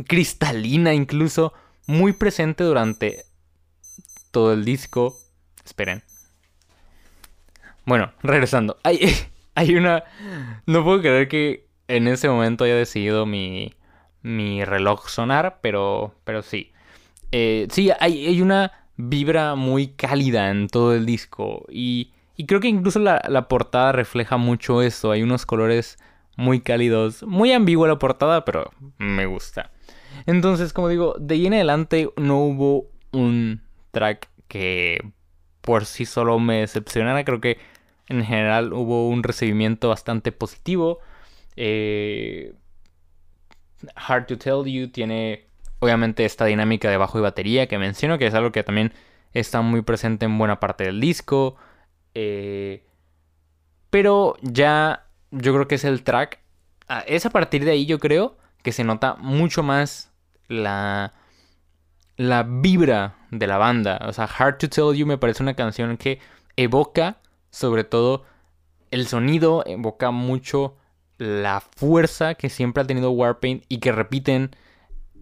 cristalina 0.07 0.93
incluso, 0.93 1.53
muy 1.88 2.13
presente 2.13 2.63
durante 2.63 3.24
todo 4.31 4.53
el 4.53 4.65
disco. 4.65 5.15
Esperen. 5.65 6.03
Bueno, 7.86 8.12
regresando. 8.21 8.77
Hay, 8.83 9.00
hay 9.55 9.75
una... 9.75 10.03
No 10.65 10.83
puedo 10.83 11.01
creer 11.01 11.27
que 11.27 11.67
en 11.88 12.07
ese 12.07 12.29
momento 12.29 12.63
haya 12.63 12.75
decidido 12.75 13.25
mi, 13.25 13.74
mi 14.23 14.63
reloj 14.65 15.07
sonar, 15.07 15.59
pero, 15.61 16.15
pero 16.23 16.41
sí. 16.41 16.71
Eh, 17.31 17.67
sí, 17.71 17.91
hay, 17.99 18.27
hay, 18.27 18.41
una 18.41 18.71
vibra 18.97 19.55
muy 19.55 19.89
cálida 19.89 20.49
en 20.49 20.67
todo 20.67 20.93
el 20.93 21.05
disco 21.05 21.65
y, 21.69 22.11
y 22.35 22.45
creo 22.45 22.59
que 22.59 22.67
incluso 22.67 22.99
la, 22.99 23.21
la, 23.29 23.47
portada 23.47 23.91
refleja 23.93 24.37
mucho 24.37 24.81
eso. 24.81 25.11
Hay 25.11 25.23
unos 25.23 25.45
colores 25.45 25.97
muy 26.35 26.61
cálidos, 26.61 27.23
muy 27.23 27.51
ambigua 27.51 27.87
la 27.87 27.99
portada, 27.99 28.45
pero 28.45 28.71
me 28.97 29.25
gusta. 29.25 29.71
Entonces, 30.25 30.73
como 30.73 30.89
digo, 30.89 31.15
de 31.19 31.35
ahí 31.35 31.47
en 31.47 31.53
adelante 31.53 32.09
no 32.17 32.37
hubo 32.39 32.87
un 33.11 33.61
track 33.91 34.29
que 34.47 35.01
por 35.61 35.85
sí 35.85 36.05
solo 36.05 36.39
me 36.39 36.59
decepcionara. 36.61 37.23
Creo 37.23 37.41
que 37.41 37.57
en 38.07 38.23
general 38.25 38.73
hubo 38.73 39.07
un 39.07 39.23
recibimiento 39.23 39.89
bastante 39.89 40.31
positivo. 40.31 40.99
Eh, 41.55 42.53
Hard 43.95 44.27
to 44.27 44.38
Tell 44.38 44.65
You 44.65 44.89
tiene 44.89 45.45
obviamente 45.79 46.25
esta 46.25 46.45
dinámica 46.45 46.89
de 46.89 46.97
bajo 46.97 47.17
y 47.17 47.21
batería 47.21 47.67
que 47.67 47.77
menciono, 47.77 48.17
que 48.17 48.27
es 48.27 48.33
algo 48.33 48.51
que 48.51 48.63
también 48.63 48.93
está 49.33 49.61
muy 49.61 49.81
presente 49.81 50.25
en 50.25 50.38
buena 50.38 50.59
parte 50.59 50.83
del 50.83 51.00
disco. 51.00 51.55
Eh, 52.13 52.85
pero 53.89 54.35
ya 54.41 55.07
yo 55.31 55.53
creo 55.53 55.67
que 55.67 55.75
es 55.75 55.83
el 55.83 56.03
track. 56.03 56.39
Ah, 56.88 57.03
es 57.07 57.25
a 57.25 57.29
partir 57.29 57.65
de 57.65 57.71
ahí 57.71 57.85
yo 57.85 58.00
creo 58.00 58.38
que 58.63 58.71
se 58.71 58.83
nota 58.83 59.15
mucho 59.15 59.63
más 59.63 60.11
la, 60.47 61.13
la 62.17 62.43
vibra 62.43 63.15
de 63.31 63.47
la 63.47 63.57
banda. 63.57 64.00
O 64.07 64.13
sea, 64.13 64.25
Hard 64.25 64.57
to 64.59 64.69
Tell 64.69 64.95
You 64.95 65.05
me 65.05 65.17
parece 65.17 65.41
una 65.41 65.55
canción 65.55 65.97
que 65.97 66.19
evoca 66.57 67.17
sobre 67.50 67.83
todo 67.83 68.25
el 68.91 69.07
sonido, 69.07 69.63
evoca 69.65 70.11
mucho 70.11 70.77
la 71.21 71.61
fuerza 71.61 72.33
que 72.33 72.49
siempre 72.49 72.81
ha 72.81 72.87
tenido 72.87 73.11
Warpaint 73.11 73.63
y 73.69 73.77
que 73.77 73.91
repiten, 73.91 74.55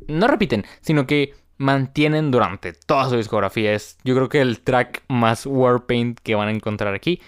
no 0.08 0.28
repiten, 0.28 0.66
sino 0.80 1.06
que 1.06 1.34
mantienen 1.58 2.32
durante 2.32 2.72
toda 2.72 3.10
su 3.10 3.18
discografía. 3.18 3.74
Es 3.74 3.98
yo 4.06 4.16
creo 4.16 4.30
que 4.30 4.40
el 4.40 4.62
track 4.62 5.04
más 5.10 5.46
Warpaint 5.46 6.18
que 6.22 6.36
van 6.36 6.48
a 6.48 6.52
encontrar 6.52 6.94
aquí. 6.94 7.22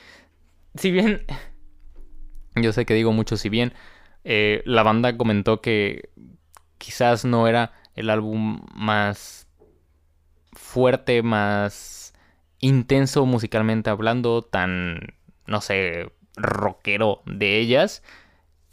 Si 0.75 0.89
bien, 0.89 1.25
yo 2.55 2.71
sé 2.71 2.85
que 2.85 2.93
digo 2.93 3.11
mucho 3.11 3.35
si 3.35 3.49
bien, 3.49 3.73
eh, 4.23 4.61
la 4.65 4.83
banda 4.83 5.17
comentó 5.17 5.59
que 5.59 6.09
quizás 6.77 7.25
no 7.25 7.49
era 7.49 7.73
el 7.95 8.09
álbum 8.09 8.61
más 8.73 9.49
fuerte, 10.53 11.23
más 11.23 12.13
intenso 12.59 13.25
musicalmente 13.25 13.89
hablando, 13.89 14.43
tan, 14.43 15.13
no 15.45 15.59
sé, 15.59 16.09
rockero 16.37 17.21
de 17.25 17.59
ellas. 17.59 18.01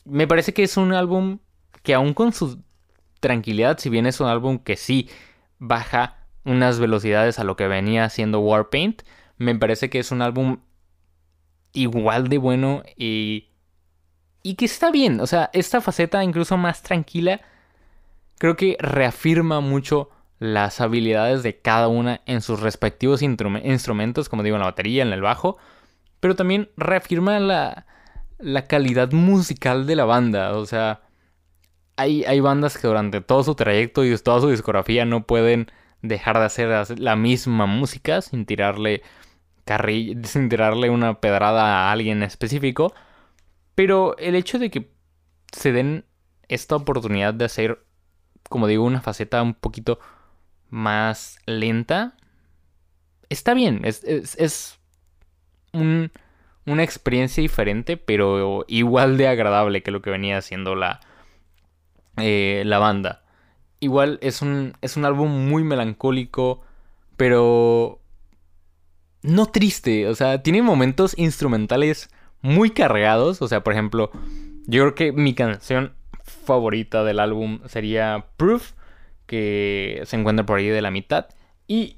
Me 0.08 0.26
parece 0.26 0.54
que 0.54 0.62
es 0.62 0.76
un 0.76 0.92
álbum 0.92 1.38
que 1.82 1.94
aún 1.94 2.14
con 2.14 2.32
su 2.32 2.62
tranquilidad, 3.20 3.78
si 3.78 3.90
bien 3.90 4.06
es 4.06 4.20
un 4.20 4.28
álbum 4.28 4.58
que 4.58 4.76
sí 4.76 5.08
baja 5.58 6.16
unas 6.44 6.78
velocidades 6.78 7.38
a 7.38 7.44
lo 7.44 7.56
que 7.56 7.68
venía 7.68 8.04
haciendo 8.04 8.40
Warpaint, 8.40 9.02
me 9.36 9.54
parece 9.54 9.90
que 9.90 9.98
es 9.98 10.10
un 10.10 10.22
álbum 10.22 10.60
igual 11.72 12.28
de 12.28 12.38
bueno 12.38 12.82
y, 12.96 13.50
y 14.42 14.54
que 14.54 14.64
está 14.64 14.90
bien. 14.90 15.20
O 15.20 15.26
sea, 15.26 15.50
esta 15.52 15.80
faceta 15.80 16.24
incluso 16.24 16.56
más 16.56 16.82
tranquila 16.82 17.40
creo 18.38 18.56
que 18.56 18.76
reafirma 18.80 19.60
mucho 19.60 20.10
las 20.38 20.80
habilidades 20.80 21.42
de 21.42 21.60
cada 21.60 21.88
una 21.88 22.22
en 22.24 22.40
sus 22.40 22.60
respectivos 22.60 23.22
instrumentos, 23.22 24.28
como 24.28 24.42
digo, 24.42 24.56
en 24.56 24.60
la 24.60 24.68
batería, 24.68 25.02
en 25.02 25.12
el 25.12 25.20
bajo, 25.20 25.58
pero 26.20 26.36
también 26.36 26.70
reafirma 26.76 27.38
la, 27.40 27.86
la 28.38 28.66
calidad 28.66 29.12
musical 29.12 29.86
de 29.86 29.96
la 29.96 30.04
banda. 30.04 30.56
O 30.56 30.66
sea, 30.66 31.02
hay, 31.96 32.24
hay 32.24 32.40
bandas 32.40 32.78
que 32.78 32.86
durante 32.86 33.20
todo 33.20 33.42
su 33.42 33.54
trayecto 33.54 34.04
y 34.04 34.16
toda 34.18 34.40
su 34.40 34.50
discografía 34.50 35.04
no 35.04 35.26
pueden 35.26 35.70
dejar 36.02 36.38
de 36.38 36.44
hacer 36.44 36.98
la 37.00 37.16
misma 37.16 37.66
música 37.66 38.22
sin 38.22 38.46
tirarle 38.46 39.02
sin 40.24 40.48
tirarle 40.48 40.88
una 40.90 41.20
pedrada 41.20 41.88
a 41.88 41.92
alguien 41.92 42.22
específico. 42.22 42.94
Pero 43.74 44.16
el 44.18 44.34
hecho 44.34 44.58
de 44.58 44.70
que 44.70 44.90
se 45.52 45.72
den 45.72 46.04
esta 46.48 46.76
oportunidad 46.76 47.34
de 47.34 47.44
hacer, 47.44 47.84
como 48.48 48.66
digo, 48.66 48.84
una 48.84 49.02
faceta 49.02 49.42
un 49.42 49.54
poquito 49.54 49.98
más 50.70 51.38
lenta, 51.46 52.16
está 53.28 53.54
bien. 53.54 53.82
Es, 53.84 54.02
es, 54.04 54.78
una 56.68 56.84
experiencia 56.84 57.40
diferente, 57.40 57.96
pero 57.96 58.64
igual 58.68 59.16
de 59.16 59.28
agradable 59.28 59.82
que 59.82 59.90
lo 59.90 60.02
que 60.02 60.10
venía 60.10 60.38
haciendo 60.38 60.74
la, 60.74 61.00
eh, 62.16 62.62
la 62.66 62.78
banda. 62.78 63.22
Igual 63.80 64.18
es 64.22 64.42
un, 64.42 64.74
es 64.80 64.96
un 64.96 65.04
álbum 65.04 65.48
muy 65.48 65.64
melancólico, 65.64 66.62
pero 67.16 68.00
no 69.22 69.46
triste. 69.46 70.08
O 70.08 70.14
sea, 70.14 70.42
tiene 70.42 70.62
momentos 70.62 71.14
instrumentales 71.16 72.10
muy 72.40 72.70
cargados. 72.70 73.40
O 73.42 73.48
sea, 73.48 73.62
por 73.62 73.72
ejemplo, 73.72 74.10
yo 74.66 74.82
creo 74.82 74.94
que 74.94 75.12
mi 75.12 75.34
canción 75.34 75.94
favorita 76.22 77.04
del 77.04 77.20
álbum 77.20 77.60
sería 77.66 78.26
Proof, 78.36 78.72
que 79.26 80.02
se 80.04 80.16
encuentra 80.16 80.46
por 80.46 80.58
ahí 80.58 80.68
de 80.68 80.82
la 80.82 80.90
mitad. 80.90 81.26
Y, 81.66 81.97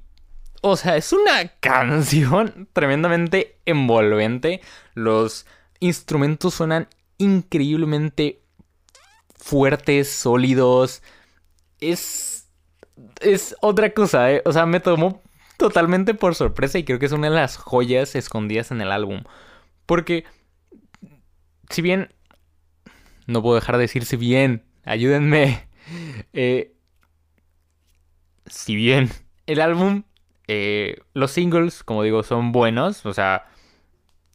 o 0.61 0.77
sea, 0.77 0.97
es 0.97 1.13
una 1.13 1.49
canción 1.61 2.69
tremendamente 2.73 3.59
envolvente. 3.65 4.61
Los 4.95 5.47
instrumentos 5.79 6.55
suenan 6.55 6.89
increíblemente 7.19 8.43
fuertes, 9.35 10.11
sólidos. 10.11 11.03
Es. 11.81 12.49
Es 13.21 13.57
otra 13.63 13.95
cosa, 13.95 14.31
¿eh? 14.31 14.43
O 14.45 14.53
sea, 14.53 14.67
me 14.67 14.81
tomó 14.81 15.23
totalmente 15.57 16.13
por 16.13 16.35
sorpresa 16.35 16.79
y 16.79 16.85
creo 16.85 16.99
que 16.99 17.07
es 17.07 17.13
una 17.13 17.31
de 17.31 17.35
las 17.35 17.57
joyas 17.57 18.15
escondidas 18.15 18.71
en 18.71 18.83
el 18.83 18.93
álbum. 18.93 19.23
Porque. 19.87 20.25
Si 21.71 21.81
bien. 21.81 22.13
No 23.27 23.43
puedo 23.43 23.55
dejar 23.55 23.77
de 23.77 23.83
decir 23.83 24.05
si 24.05 24.17
bien. 24.17 24.65
Ayúdenme. 24.85 25.69
Eh, 26.33 26.77
si 28.47 28.77
bien 28.77 29.11
el 29.47 29.61
álbum. 29.61 30.05
Eh, 30.53 30.97
los 31.15 31.31
singles, 31.31 31.85
como 31.85 32.03
digo, 32.03 32.23
son 32.23 32.53
buenos. 32.53 33.07
O 33.07 33.15
sea. 33.15 33.47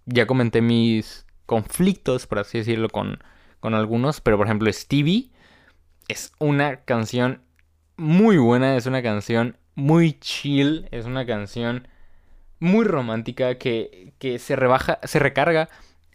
Ya 0.07 0.27
comenté 0.27 0.61
mis 0.61 1.25
conflictos, 1.47 2.27
por 2.27 2.37
así 2.37 2.59
decirlo, 2.59 2.89
con 2.89 3.17
con 3.65 3.73
algunos, 3.73 4.21
pero 4.21 4.37
por 4.37 4.45
ejemplo 4.45 4.71
Stevie 4.71 5.31
es 6.07 6.33
una 6.37 6.83
canción 6.85 7.41
muy 7.97 8.37
buena, 8.37 8.77
es 8.77 8.85
una 8.85 9.01
canción 9.01 9.57
muy 9.73 10.19
chill, 10.19 10.87
es 10.91 11.07
una 11.07 11.25
canción 11.25 11.87
muy 12.59 12.85
romántica 12.85 13.57
que, 13.57 14.13
que 14.19 14.37
se 14.37 14.55
rebaja, 14.55 14.99
se 15.01 15.17
recarga 15.17 15.67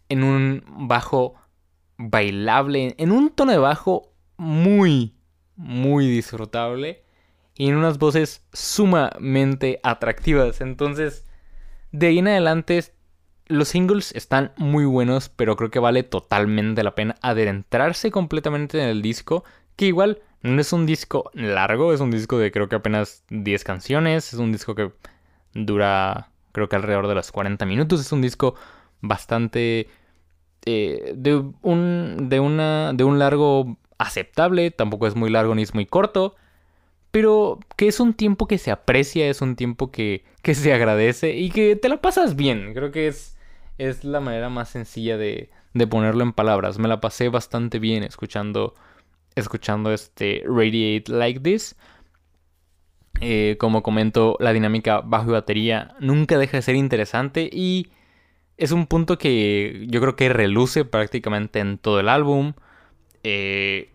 en 0.08 0.22
un 0.22 0.62
bajo 0.68 1.34
bailable, 1.96 2.94
en 2.98 3.10
un 3.10 3.30
tono 3.30 3.50
de 3.50 3.58
bajo 3.58 4.12
muy, 4.36 5.16
muy 5.56 6.06
disfrutable 6.06 7.02
y 7.60 7.68
en 7.68 7.76
unas 7.76 7.98
voces 7.98 8.42
sumamente 8.54 9.80
atractivas. 9.82 10.62
Entonces, 10.62 11.26
de 11.92 12.06
ahí 12.06 12.18
en 12.18 12.28
adelante 12.28 12.82
los 13.48 13.68
singles 13.68 14.12
están 14.16 14.52
muy 14.56 14.86
buenos, 14.86 15.28
pero 15.28 15.56
creo 15.56 15.70
que 15.70 15.78
vale 15.78 16.02
totalmente 16.02 16.82
la 16.82 16.94
pena 16.94 17.16
adentrarse 17.20 18.10
completamente 18.10 18.82
en 18.82 18.88
el 18.88 19.02
disco, 19.02 19.44
que 19.76 19.84
igual 19.84 20.22
no 20.40 20.58
es 20.58 20.72
un 20.72 20.86
disco 20.86 21.30
largo, 21.34 21.92
es 21.92 22.00
un 22.00 22.10
disco 22.10 22.38
de 22.38 22.50
creo 22.50 22.70
que 22.70 22.76
apenas 22.76 23.24
10 23.28 23.62
canciones, 23.62 24.32
es 24.32 24.38
un 24.38 24.52
disco 24.52 24.74
que 24.74 24.92
dura 25.52 26.30
creo 26.52 26.70
que 26.70 26.76
alrededor 26.76 27.08
de 27.08 27.14
los 27.14 27.30
40 27.30 27.66
minutos, 27.66 28.00
es 28.00 28.10
un 28.10 28.22
disco 28.22 28.54
bastante 29.02 29.86
eh, 30.64 31.12
de 31.14 31.44
un 31.60 32.30
de 32.30 32.40
una 32.40 32.94
de 32.94 33.04
un 33.04 33.18
largo 33.18 33.76
aceptable, 33.98 34.70
tampoco 34.70 35.06
es 35.06 35.14
muy 35.14 35.28
largo 35.28 35.54
ni 35.54 35.60
es 35.60 35.74
muy 35.74 35.84
corto, 35.84 36.36
pero 37.10 37.58
que 37.76 37.88
es 37.88 38.00
un 38.00 38.14
tiempo 38.14 38.46
que 38.46 38.58
se 38.58 38.70
aprecia, 38.70 39.28
es 39.28 39.42
un 39.42 39.56
tiempo 39.56 39.90
que, 39.90 40.24
que 40.42 40.54
se 40.54 40.72
agradece 40.72 41.36
y 41.36 41.50
que 41.50 41.76
te 41.76 41.88
la 41.88 42.00
pasas 42.00 42.36
bien. 42.36 42.72
Creo 42.74 42.90
que 42.92 43.08
es 43.08 43.36
es 43.80 44.04
la 44.04 44.20
manera 44.20 44.50
más 44.50 44.68
sencilla 44.68 45.16
de, 45.16 45.48
de 45.72 45.86
ponerlo 45.86 46.22
en 46.22 46.34
palabras. 46.34 46.78
Me 46.78 46.88
la 46.88 47.00
pasé 47.00 47.30
bastante 47.30 47.78
bien 47.78 48.02
escuchando, 48.02 48.74
escuchando 49.34 49.92
este 49.92 50.42
Radiate 50.46 51.04
Like 51.10 51.40
This. 51.40 51.76
Eh, 53.22 53.56
como 53.58 53.82
comento, 53.82 54.36
la 54.38 54.52
dinámica 54.52 55.00
bajo 55.00 55.30
y 55.30 55.32
batería 55.32 55.94
nunca 55.98 56.38
deja 56.38 56.58
de 56.58 56.62
ser 56.62 56.74
interesante 56.74 57.48
y 57.52 57.90
es 58.56 58.70
un 58.72 58.86
punto 58.86 59.18
que 59.18 59.86
yo 59.88 60.00
creo 60.00 60.14
que 60.14 60.28
reluce 60.28 60.84
prácticamente 60.84 61.58
en 61.60 61.78
todo 61.78 62.00
el 62.00 62.10
álbum. 62.10 62.52
Eh, 63.24 63.90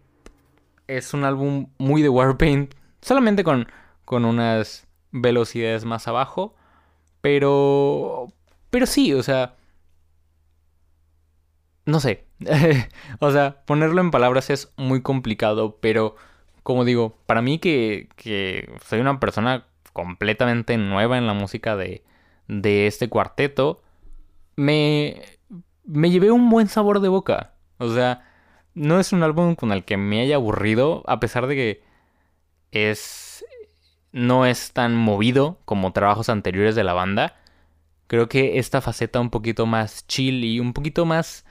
es 0.88 1.14
un 1.14 1.24
álbum 1.24 1.68
muy 1.78 2.02
de 2.02 2.10
Warpaint, 2.10 2.74
solamente 3.06 3.44
con, 3.44 3.68
con 4.04 4.26
unas 4.26 4.88
velocidades 5.12 5.86
más 5.86 6.08
abajo, 6.08 6.56
pero, 7.22 8.34
pero 8.72 8.88
sí, 8.88 9.14
o 9.14 9.22
sea, 9.22 9.56
no 11.86 12.00
sé. 12.00 12.26
o 13.20 13.32
sea, 13.32 13.64
ponerlo 13.66 14.02
en 14.02 14.12
palabras 14.12 14.50
es 14.50 14.74
muy 14.76 15.02
complicado, 15.02 15.78
pero 15.82 16.16
como 16.64 16.84
digo, 16.84 17.16
para 17.28 17.44
mí 17.44 17.60
que, 17.60 18.10
que 18.16 18.74
soy 18.84 19.00
una 19.02 19.20
persona 19.20 19.68
completamente 19.94 20.78
nueva 20.78 21.20
en 21.20 21.28
la 21.28 21.34
música 21.34 21.76
de, 21.76 22.04
de 22.48 22.88
este 22.88 23.08
cuarteto, 23.08 23.84
me, 24.56 25.22
me 25.86 26.10
llevé 26.10 26.32
un 26.32 26.50
buen 26.50 26.68
sabor 26.68 27.02
de 27.02 27.10
boca. 27.10 27.54
O 27.78 27.94
sea, 27.94 28.28
no 28.74 29.00
es 29.00 29.14
un 29.14 29.22
álbum 29.22 29.54
con 29.56 29.72
el 29.72 29.86
que 29.86 29.96
me 29.96 30.22
haya 30.22 30.38
aburrido, 30.38 31.04
a 31.06 31.20
pesar 31.20 31.46
de 31.46 31.56
que 31.56 31.95
es 32.76 33.46
no 34.12 34.46
es 34.46 34.72
tan 34.72 34.96
movido 34.96 35.60
como 35.66 35.92
trabajos 35.92 36.30
anteriores 36.30 36.76
de 36.76 36.84
la 36.84 36.94
banda. 36.94 37.36
Creo 38.08 38.30
que 38.30 38.60
esta 38.60 38.80
faceta 38.82 39.20
un 39.20 39.30
poquito 39.30 39.66
más 39.66 40.08
chill 40.08 40.44
y 40.46 40.60
un 40.60 40.74
poquito 40.74 41.06
más 41.06 41.46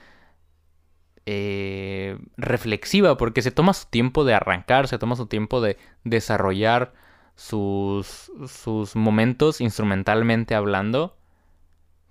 eh, 1.26 2.18
reflexiva 2.36 3.16
porque 3.16 3.42
se 3.42 3.50
toma 3.50 3.74
su 3.74 3.86
tiempo 3.88 4.24
de 4.24 4.34
arrancar, 4.34 4.88
se 4.88 4.98
toma 4.98 5.16
su 5.16 5.26
tiempo 5.26 5.60
de 5.60 5.76
desarrollar 6.04 6.94
sus, 7.34 8.30
sus 8.46 8.96
momentos 8.96 9.60
instrumentalmente 9.60 10.54
hablando. 10.54 11.18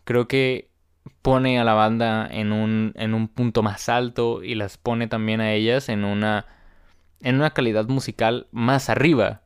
Creo 0.03 0.27
que 0.27 0.69
pone 1.21 1.59
a 1.59 1.63
la 1.63 1.73
banda 1.73 2.27
en 2.29 2.51
un, 2.51 2.93
en 2.95 3.13
un 3.13 3.27
punto 3.27 3.63
más 3.63 3.89
alto 3.89 4.43
y 4.43 4.55
las 4.55 4.77
pone 4.77 5.07
también 5.07 5.41
a 5.41 5.53
ellas 5.53 5.89
en 5.89 6.03
una, 6.03 6.45
en 7.23 7.35
una 7.35 7.51
calidad 7.51 7.87
musical 7.87 8.47
más 8.51 8.89
arriba. 8.89 9.41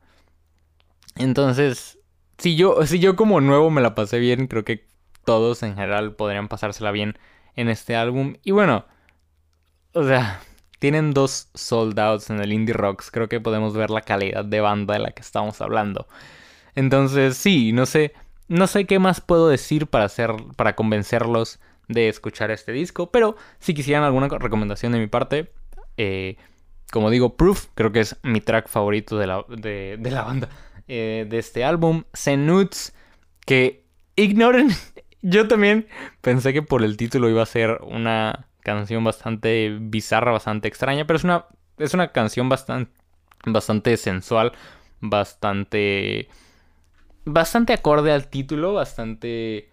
Entonces, 1.16 2.00
si 2.38 2.56
yo, 2.56 2.86
si 2.86 3.00
yo 3.00 3.16
como 3.16 3.40
nuevo 3.40 3.70
me 3.70 3.82
la 3.82 3.96
pasé 3.96 4.20
bien, 4.20 4.48
creo 4.48 4.66
que 4.66 4.86
todos 5.24 5.64
en 5.64 5.76
general 5.76 6.16
podrían 6.16 6.48
pasársela 6.48 6.92
bien 6.92 7.18
en 7.56 7.70
este 7.70 7.96
álbum. 7.96 8.36
Y 8.44 8.52
bueno, 8.52 8.86
o 9.94 10.04
sea, 10.04 10.42
tienen 10.80 11.14
dos 11.14 11.50
sold 11.54 11.98
outs 12.00 12.30
en 12.30 12.40
el 12.40 12.54
Indie 12.54 12.74
Rocks, 12.74 13.12
creo 13.12 13.30
que 13.30 13.40
podemos 13.40 13.74
ver 13.74 13.90
la 13.90 14.02
calidad 14.02 14.46
de 14.46 14.62
banda 14.62 14.94
de 14.96 15.00
la 15.00 15.12
que 15.12 15.22
estamos 15.22 15.62
hablando. 15.62 16.08
Entonces, 16.76 17.38
sí, 17.38 17.74
no 17.74 17.86
sé, 17.86 18.14
no 18.48 18.68
sé 18.68 18.86
qué 18.86 19.00
más 19.00 19.22
puedo 19.22 19.50
decir 19.50 19.88
para 19.88 20.06
hacer, 20.06 20.32
para 20.56 20.76
convencerlos 20.76 21.60
de 21.88 22.10
escuchar 22.10 22.52
este 22.52 22.72
disco, 22.72 23.12
pero 23.12 23.36
si 23.60 23.74
quisieran 23.74 24.04
alguna 24.04 24.28
recomendación 24.28 24.92
de 24.92 25.00
mi 25.00 25.08
parte, 25.08 25.52
eh, 25.98 26.38
como 26.92 27.10
digo, 27.10 27.36
Proof, 27.36 27.68
creo 27.76 27.92
que 27.92 28.02
es 28.02 28.16
mi 28.24 28.42
track 28.42 28.68
favorito 28.68 29.18
de 29.18 29.28
la, 29.28 29.46
de, 29.48 30.00
la 30.02 30.24
banda, 30.24 30.50
eh, 30.88 31.26
de 31.30 31.38
este 31.38 31.64
álbum, 31.64 32.04
Zenuts, 32.16 32.94
que 33.46 33.86
ignoren, 34.16 34.70
yo 35.22 35.48
también 35.48 35.88
pensé 36.22 36.54
que 36.54 36.62
por 36.62 36.84
el 36.84 36.98
título 36.98 37.30
iba 37.30 37.44
a 37.44 37.48
ser 37.48 37.80
una 37.84 38.48
canción 38.62 39.04
bastante 39.04 39.78
bizarra, 39.80 40.32
bastante 40.32 40.68
extraña, 40.68 41.06
pero 41.06 41.18
es 41.18 41.24
una, 41.24 41.46
es 41.78 41.94
una 41.94 42.12
canción 42.12 42.50
bastante, 42.50 42.92
bastante 43.46 43.96
sensual, 43.98 44.54
bastante 45.00 46.30
bastante 47.28 47.74
acorde 47.74 48.12
al 48.12 48.28
título, 48.28 48.74
bastante... 48.74 49.70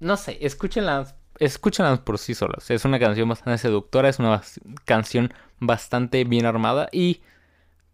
No 0.00 0.16
sé, 0.16 0.38
escúchenlas, 0.40 1.16
escúchenlas 1.38 2.00
por 2.00 2.18
sí 2.18 2.34
solas. 2.34 2.70
Es 2.70 2.84
una 2.84 2.98
canción 2.98 3.28
bastante 3.28 3.58
seductora, 3.58 4.08
es 4.08 4.18
una 4.18 4.42
canción 4.84 5.32
bastante 5.60 6.24
bien 6.24 6.46
armada 6.46 6.88
y 6.92 7.22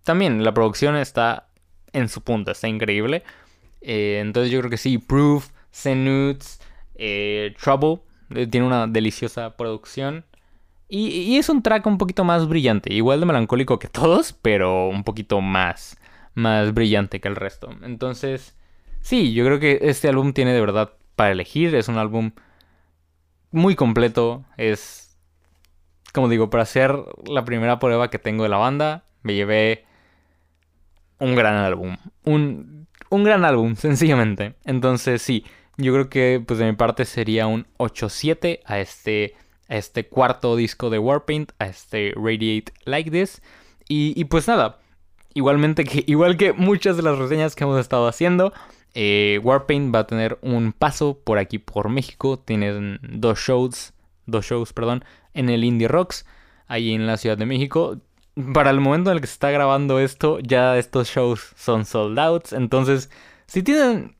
también 0.02 0.44
la 0.44 0.54
producción 0.54 0.96
está 0.96 1.48
en 1.92 2.08
su 2.08 2.22
punto, 2.22 2.50
está 2.50 2.68
increíble. 2.68 3.22
Eh, 3.80 4.18
entonces 4.20 4.50
yo 4.50 4.60
creo 4.60 4.70
que 4.70 4.76
sí, 4.76 4.98
Proof, 4.98 5.50
Zenuts, 5.72 6.60
eh, 6.94 7.54
Trouble, 7.62 8.00
eh, 8.30 8.46
tiene 8.46 8.66
una 8.66 8.86
deliciosa 8.86 9.56
producción. 9.56 10.24
Y, 10.88 11.08
y, 11.08 11.38
es 11.38 11.48
un 11.48 11.62
track 11.62 11.86
un 11.86 11.98
poquito 11.98 12.24
más 12.24 12.46
brillante, 12.46 12.92
igual 12.92 13.18
de 13.18 13.26
melancólico 13.26 13.78
que 13.78 13.88
todos, 13.88 14.32
pero 14.32 14.88
un 14.88 15.02
poquito 15.02 15.40
más 15.40 15.96
más 16.34 16.74
brillante 16.74 17.20
que 17.20 17.28
el 17.28 17.36
resto. 17.36 17.70
Entonces, 17.82 18.56
sí, 19.00 19.32
yo 19.32 19.44
creo 19.44 19.60
que 19.60 19.78
este 19.82 20.08
álbum 20.08 20.32
tiene 20.32 20.52
de 20.52 20.60
verdad 20.60 20.92
para 21.16 21.32
elegir. 21.32 21.74
Es 21.74 21.88
un 21.88 21.98
álbum 21.98 22.32
muy 23.54 23.74
completo. 23.74 24.44
Es, 24.56 25.16
como 26.12 26.28
digo, 26.28 26.50
para 26.50 26.64
hacer 26.64 26.96
la 27.26 27.44
primera 27.44 27.78
prueba 27.78 28.10
que 28.10 28.18
tengo 28.18 28.42
de 28.42 28.48
la 28.48 28.58
banda, 28.58 29.04
me 29.22 29.34
llevé 29.34 29.84
un 31.18 31.34
gran 31.34 31.56
álbum. 31.56 31.96
Un, 32.24 32.86
un 33.08 33.24
gran 33.24 33.44
álbum, 33.44 33.76
sencillamente. 33.76 34.54
Entonces, 34.64 35.22
sí, 35.22 35.44
yo 35.76 35.92
creo 35.92 36.08
que 36.08 36.42
pues 36.46 36.58
de 36.58 36.66
mi 36.66 36.72
parte 36.72 37.04
sería 37.04 37.46
un 37.46 37.66
8-7 37.78 38.60
a 38.64 38.80
este, 38.80 39.34
a 39.68 39.76
este 39.76 40.06
cuarto 40.06 40.56
disco 40.56 40.90
de 40.90 40.98
Warpaint, 40.98 41.52
a 41.58 41.66
este 41.66 42.12
Radiate 42.16 42.72
Like 42.84 43.10
This. 43.10 43.42
Y, 43.88 44.12
y 44.16 44.24
pues 44.24 44.48
nada, 44.48 44.80
Igualmente 45.34 45.84
que, 45.84 46.04
igual 46.06 46.36
que 46.36 46.52
muchas 46.52 46.96
de 46.96 47.02
las 47.02 47.18
reseñas 47.18 47.54
que 47.54 47.64
hemos 47.64 47.78
estado 47.78 48.06
haciendo, 48.06 48.52
eh, 48.94 49.40
Warpaint 49.42 49.94
va 49.94 50.00
a 50.00 50.06
tener 50.06 50.38
un 50.40 50.72
paso 50.72 51.20
por 51.22 51.38
aquí 51.38 51.58
por 51.58 51.88
México. 51.88 52.38
Tienen 52.38 53.00
dos 53.02 53.38
shows, 53.40 53.92
dos 54.26 54.46
shows, 54.46 54.72
perdón, 54.72 55.04
en 55.34 55.50
el 55.50 55.64
Indie 55.64 55.88
Rocks, 55.88 56.24
ahí 56.68 56.94
en 56.94 57.06
la 57.06 57.16
Ciudad 57.16 57.36
de 57.36 57.46
México. 57.46 57.98
Para 58.52 58.70
el 58.70 58.80
momento 58.80 59.10
en 59.10 59.16
el 59.16 59.20
que 59.20 59.26
se 59.26 59.34
está 59.34 59.50
grabando 59.50 59.98
esto, 59.98 60.38
ya 60.40 60.78
estos 60.78 61.08
shows 61.08 61.52
son 61.56 61.84
sold 61.84 62.18
outs. 62.18 62.52
Entonces, 62.52 63.10
si 63.46 63.62
tienen 63.62 64.16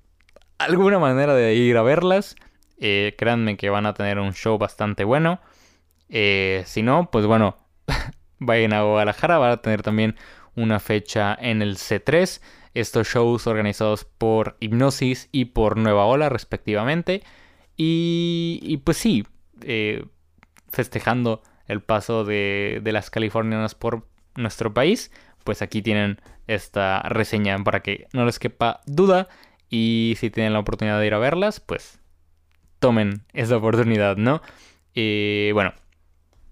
alguna 0.59 0.99
manera 0.99 1.35
de 1.35 1.55
ir 1.55 1.77
a 1.77 1.83
verlas, 1.83 2.37
eh, 2.79 3.15
créanme 3.17 3.57
que 3.57 3.71
van 3.71 3.87
a 3.87 3.95
tener 3.95 4.19
un 4.19 4.33
show 4.33 4.59
bastante 4.59 5.05
bueno. 5.05 5.41
Eh, 6.09 6.63
si 6.67 6.83
no, 6.83 7.11
pues 7.11 7.27
bueno, 7.27 7.57
vayan 8.39 8.73
a 8.73 8.83
Guadalajara, 8.83 9.39
van 9.39 9.53
a 9.53 9.57
tener 9.59 9.83
también 9.83 10.17
una 10.57 10.81
fecha 10.81 11.37
en 11.41 11.63
el 11.63 11.77
C3. 11.77 12.41
Estos 12.75 13.07
shows 13.09 13.47
organizados 13.47 14.05
por 14.05 14.57
Hipnosis 14.61 15.29
y 15.33 15.47
por 15.47 15.77
Nueva 15.77 16.07
Ola 16.07 16.29
respectivamente. 16.29 17.23
Y, 17.77 18.81
pues 18.85 18.97
sí, 18.97 19.27
eh, 19.63 20.05
festejando 20.71 21.43
el 21.67 21.83
paso 21.83 22.25
de, 22.25 22.81
de 22.83 22.93
las 22.93 23.11
californianas 23.11 23.75
por 23.75 24.07
nuestro 24.37 24.75
país, 24.75 25.11
pues 25.45 25.63
aquí 25.63 25.83
tienen 25.83 26.21
esta 26.47 27.01
reseña 27.03 27.59
para 27.63 27.81
que 27.81 28.07
no 28.13 28.25
les 28.25 28.39
quepa 28.39 28.81
duda. 28.87 29.29
Y 29.71 30.15
si 30.19 30.31
tienen 30.31 30.53
la 30.53 30.61
oportunidad 30.61 31.01
de 31.01 31.07
ir 31.07 31.15
a 31.15 31.19
verlas, 31.19 31.61
pues 31.61 32.01
tomen 32.79 33.23
esa 33.33 33.57
oportunidad, 33.57 34.17
¿no? 34.17 34.43
Eh, 34.95 35.51
bueno, 35.55 35.73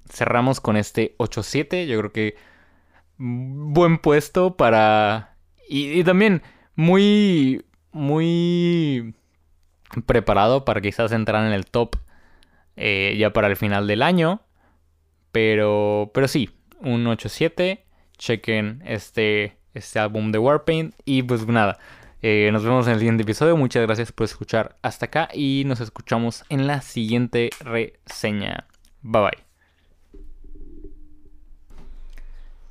cerramos 0.09 0.61
con 0.61 0.77
este 0.77 1.15
8-7. 1.19 1.87
Yo 1.87 1.99
creo 1.99 2.13
que 2.13 2.37
buen 3.19 3.99
puesto 3.99 4.57
para... 4.57 5.37
Y, 5.69 6.03
también 6.05 6.43
muy... 6.75 7.65
Muy 7.93 9.15
preparado 10.07 10.65
para 10.65 10.81
quizás 10.81 11.13
entrar 11.13 11.47
en 11.47 11.53
el 11.53 11.67
top 11.67 11.97
eh, 12.77 13.15
ya 13.19 13.35
para 13.35 13.49
el 13.49 13.57
final 13.57 13.87
del 13.87 14.03
año. 14.03 14.41
Pero, 15.31 16.11
pero 16.15 16.29
sí, 16.29 16.51
un 16.81 17.05
8-7. 17.05 17.81
Chequen 18.17 18.83
este, 18.87 19.57
este 19.75 19.99
álbum 19.99 20.33
de 20.33 20.39
Warpaint. 20.39 20.95
Y 21.05 21.23
pues 21.23 21.47
nada, 21.47 21.79
eh, 22.23 22.51
nos 22.53 22.65
vemos 22.65 22.87
en 22.87 22.95
el 22.95 22.99
siguiente 23.01 23.25
episodio. 23.25 23.57
Muchas 23.57 23.83
gracias 23.83 24.13
por 24.13 24.25
escuchar 24.25 24.77
hasta 24.83 25.07
acá 25.07 25.29
y 25.35 25.65
nos 25.67 25.81
escuchamos 25.81 26.45
en 26.49 26.67
la 26.67 26.81
siguiente 26.81 27.51
reseña. 27.61 28.67
Bye 29.03 29.23
bye. 29.23 29.52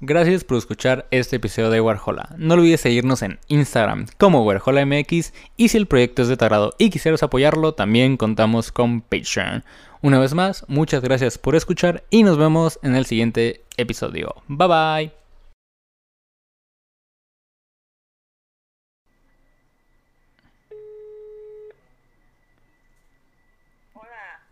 Gracias 0.03 0.43
por 0.43 0.57
escuchar 0.57 1.05
este 1.11 1.35
episodio 1.35 1.69
de 1.69 1.79
Warhola. 1.79 2.33
No 2.39 2.55
olvides 2.55 2.81
seguirnos 2.81 3.21
en 3.21 3.37
Instagram 3.49 4.07
como 4.17 4.43
WarholaMX 4.43 5.31
y 5.57 5.67
si 5.67 5.77
el 5.77 5.85
proyecto 5.85 6.23
es 6.23 6.27
de 6.27 6.37
tu 6.37 6.43
agrado 6.43 6.73
y 6.79 6.89
quisieras 6.89 7.21
apoyarlo, 7.21 7.75
también 7.75 8.17
contamos 8.17 8.71
con 8.71 9.01
Patreon. 9.01 9.63
Una 10.01 10.17
vez 10.17 10.33
más, 10.33 10.65
muchas 10.67 11.03
gracias 11.03 11.37
por 11.37 11.55
escuchar 11.55 12.03
y 12.09 12.23
nos 12.23 12.39
vemos 12.39 12.79
en 12.81 12.95
el 12.95 13.05
siguiente 13.05 13.63
episodio. 13.77 14.33
Bye 14.47 14.67
bye. 14.67 15.11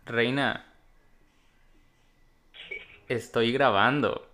Reina. 0.06 0.64
Estoy 3.08 3.50
grabando. 3.50 4.28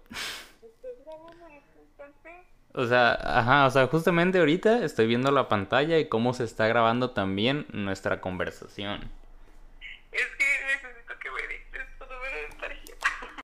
O 2.76 2.86
sea, 2.86 3.14
ajá, 3.14 3.64
o 3.64 3.70
sea, 3.70 3.86
justamente 3.86 4.38
ahorita 4.38 4.84
estoy 4.84 5.06
viendo 5.06 5.30
la 5.30 5.48
pantalla 5.48 5.98
y 5.98 6.10
cómo 6.10 6.34
se 6.34 6.44
está 6.44 6.68
grabando 6.68 7.10
también 7.10 7.64
nuestra 7.72 8.20
conversación. 8.20 9.10
Es 10.12 10.26
que 10.38 10.45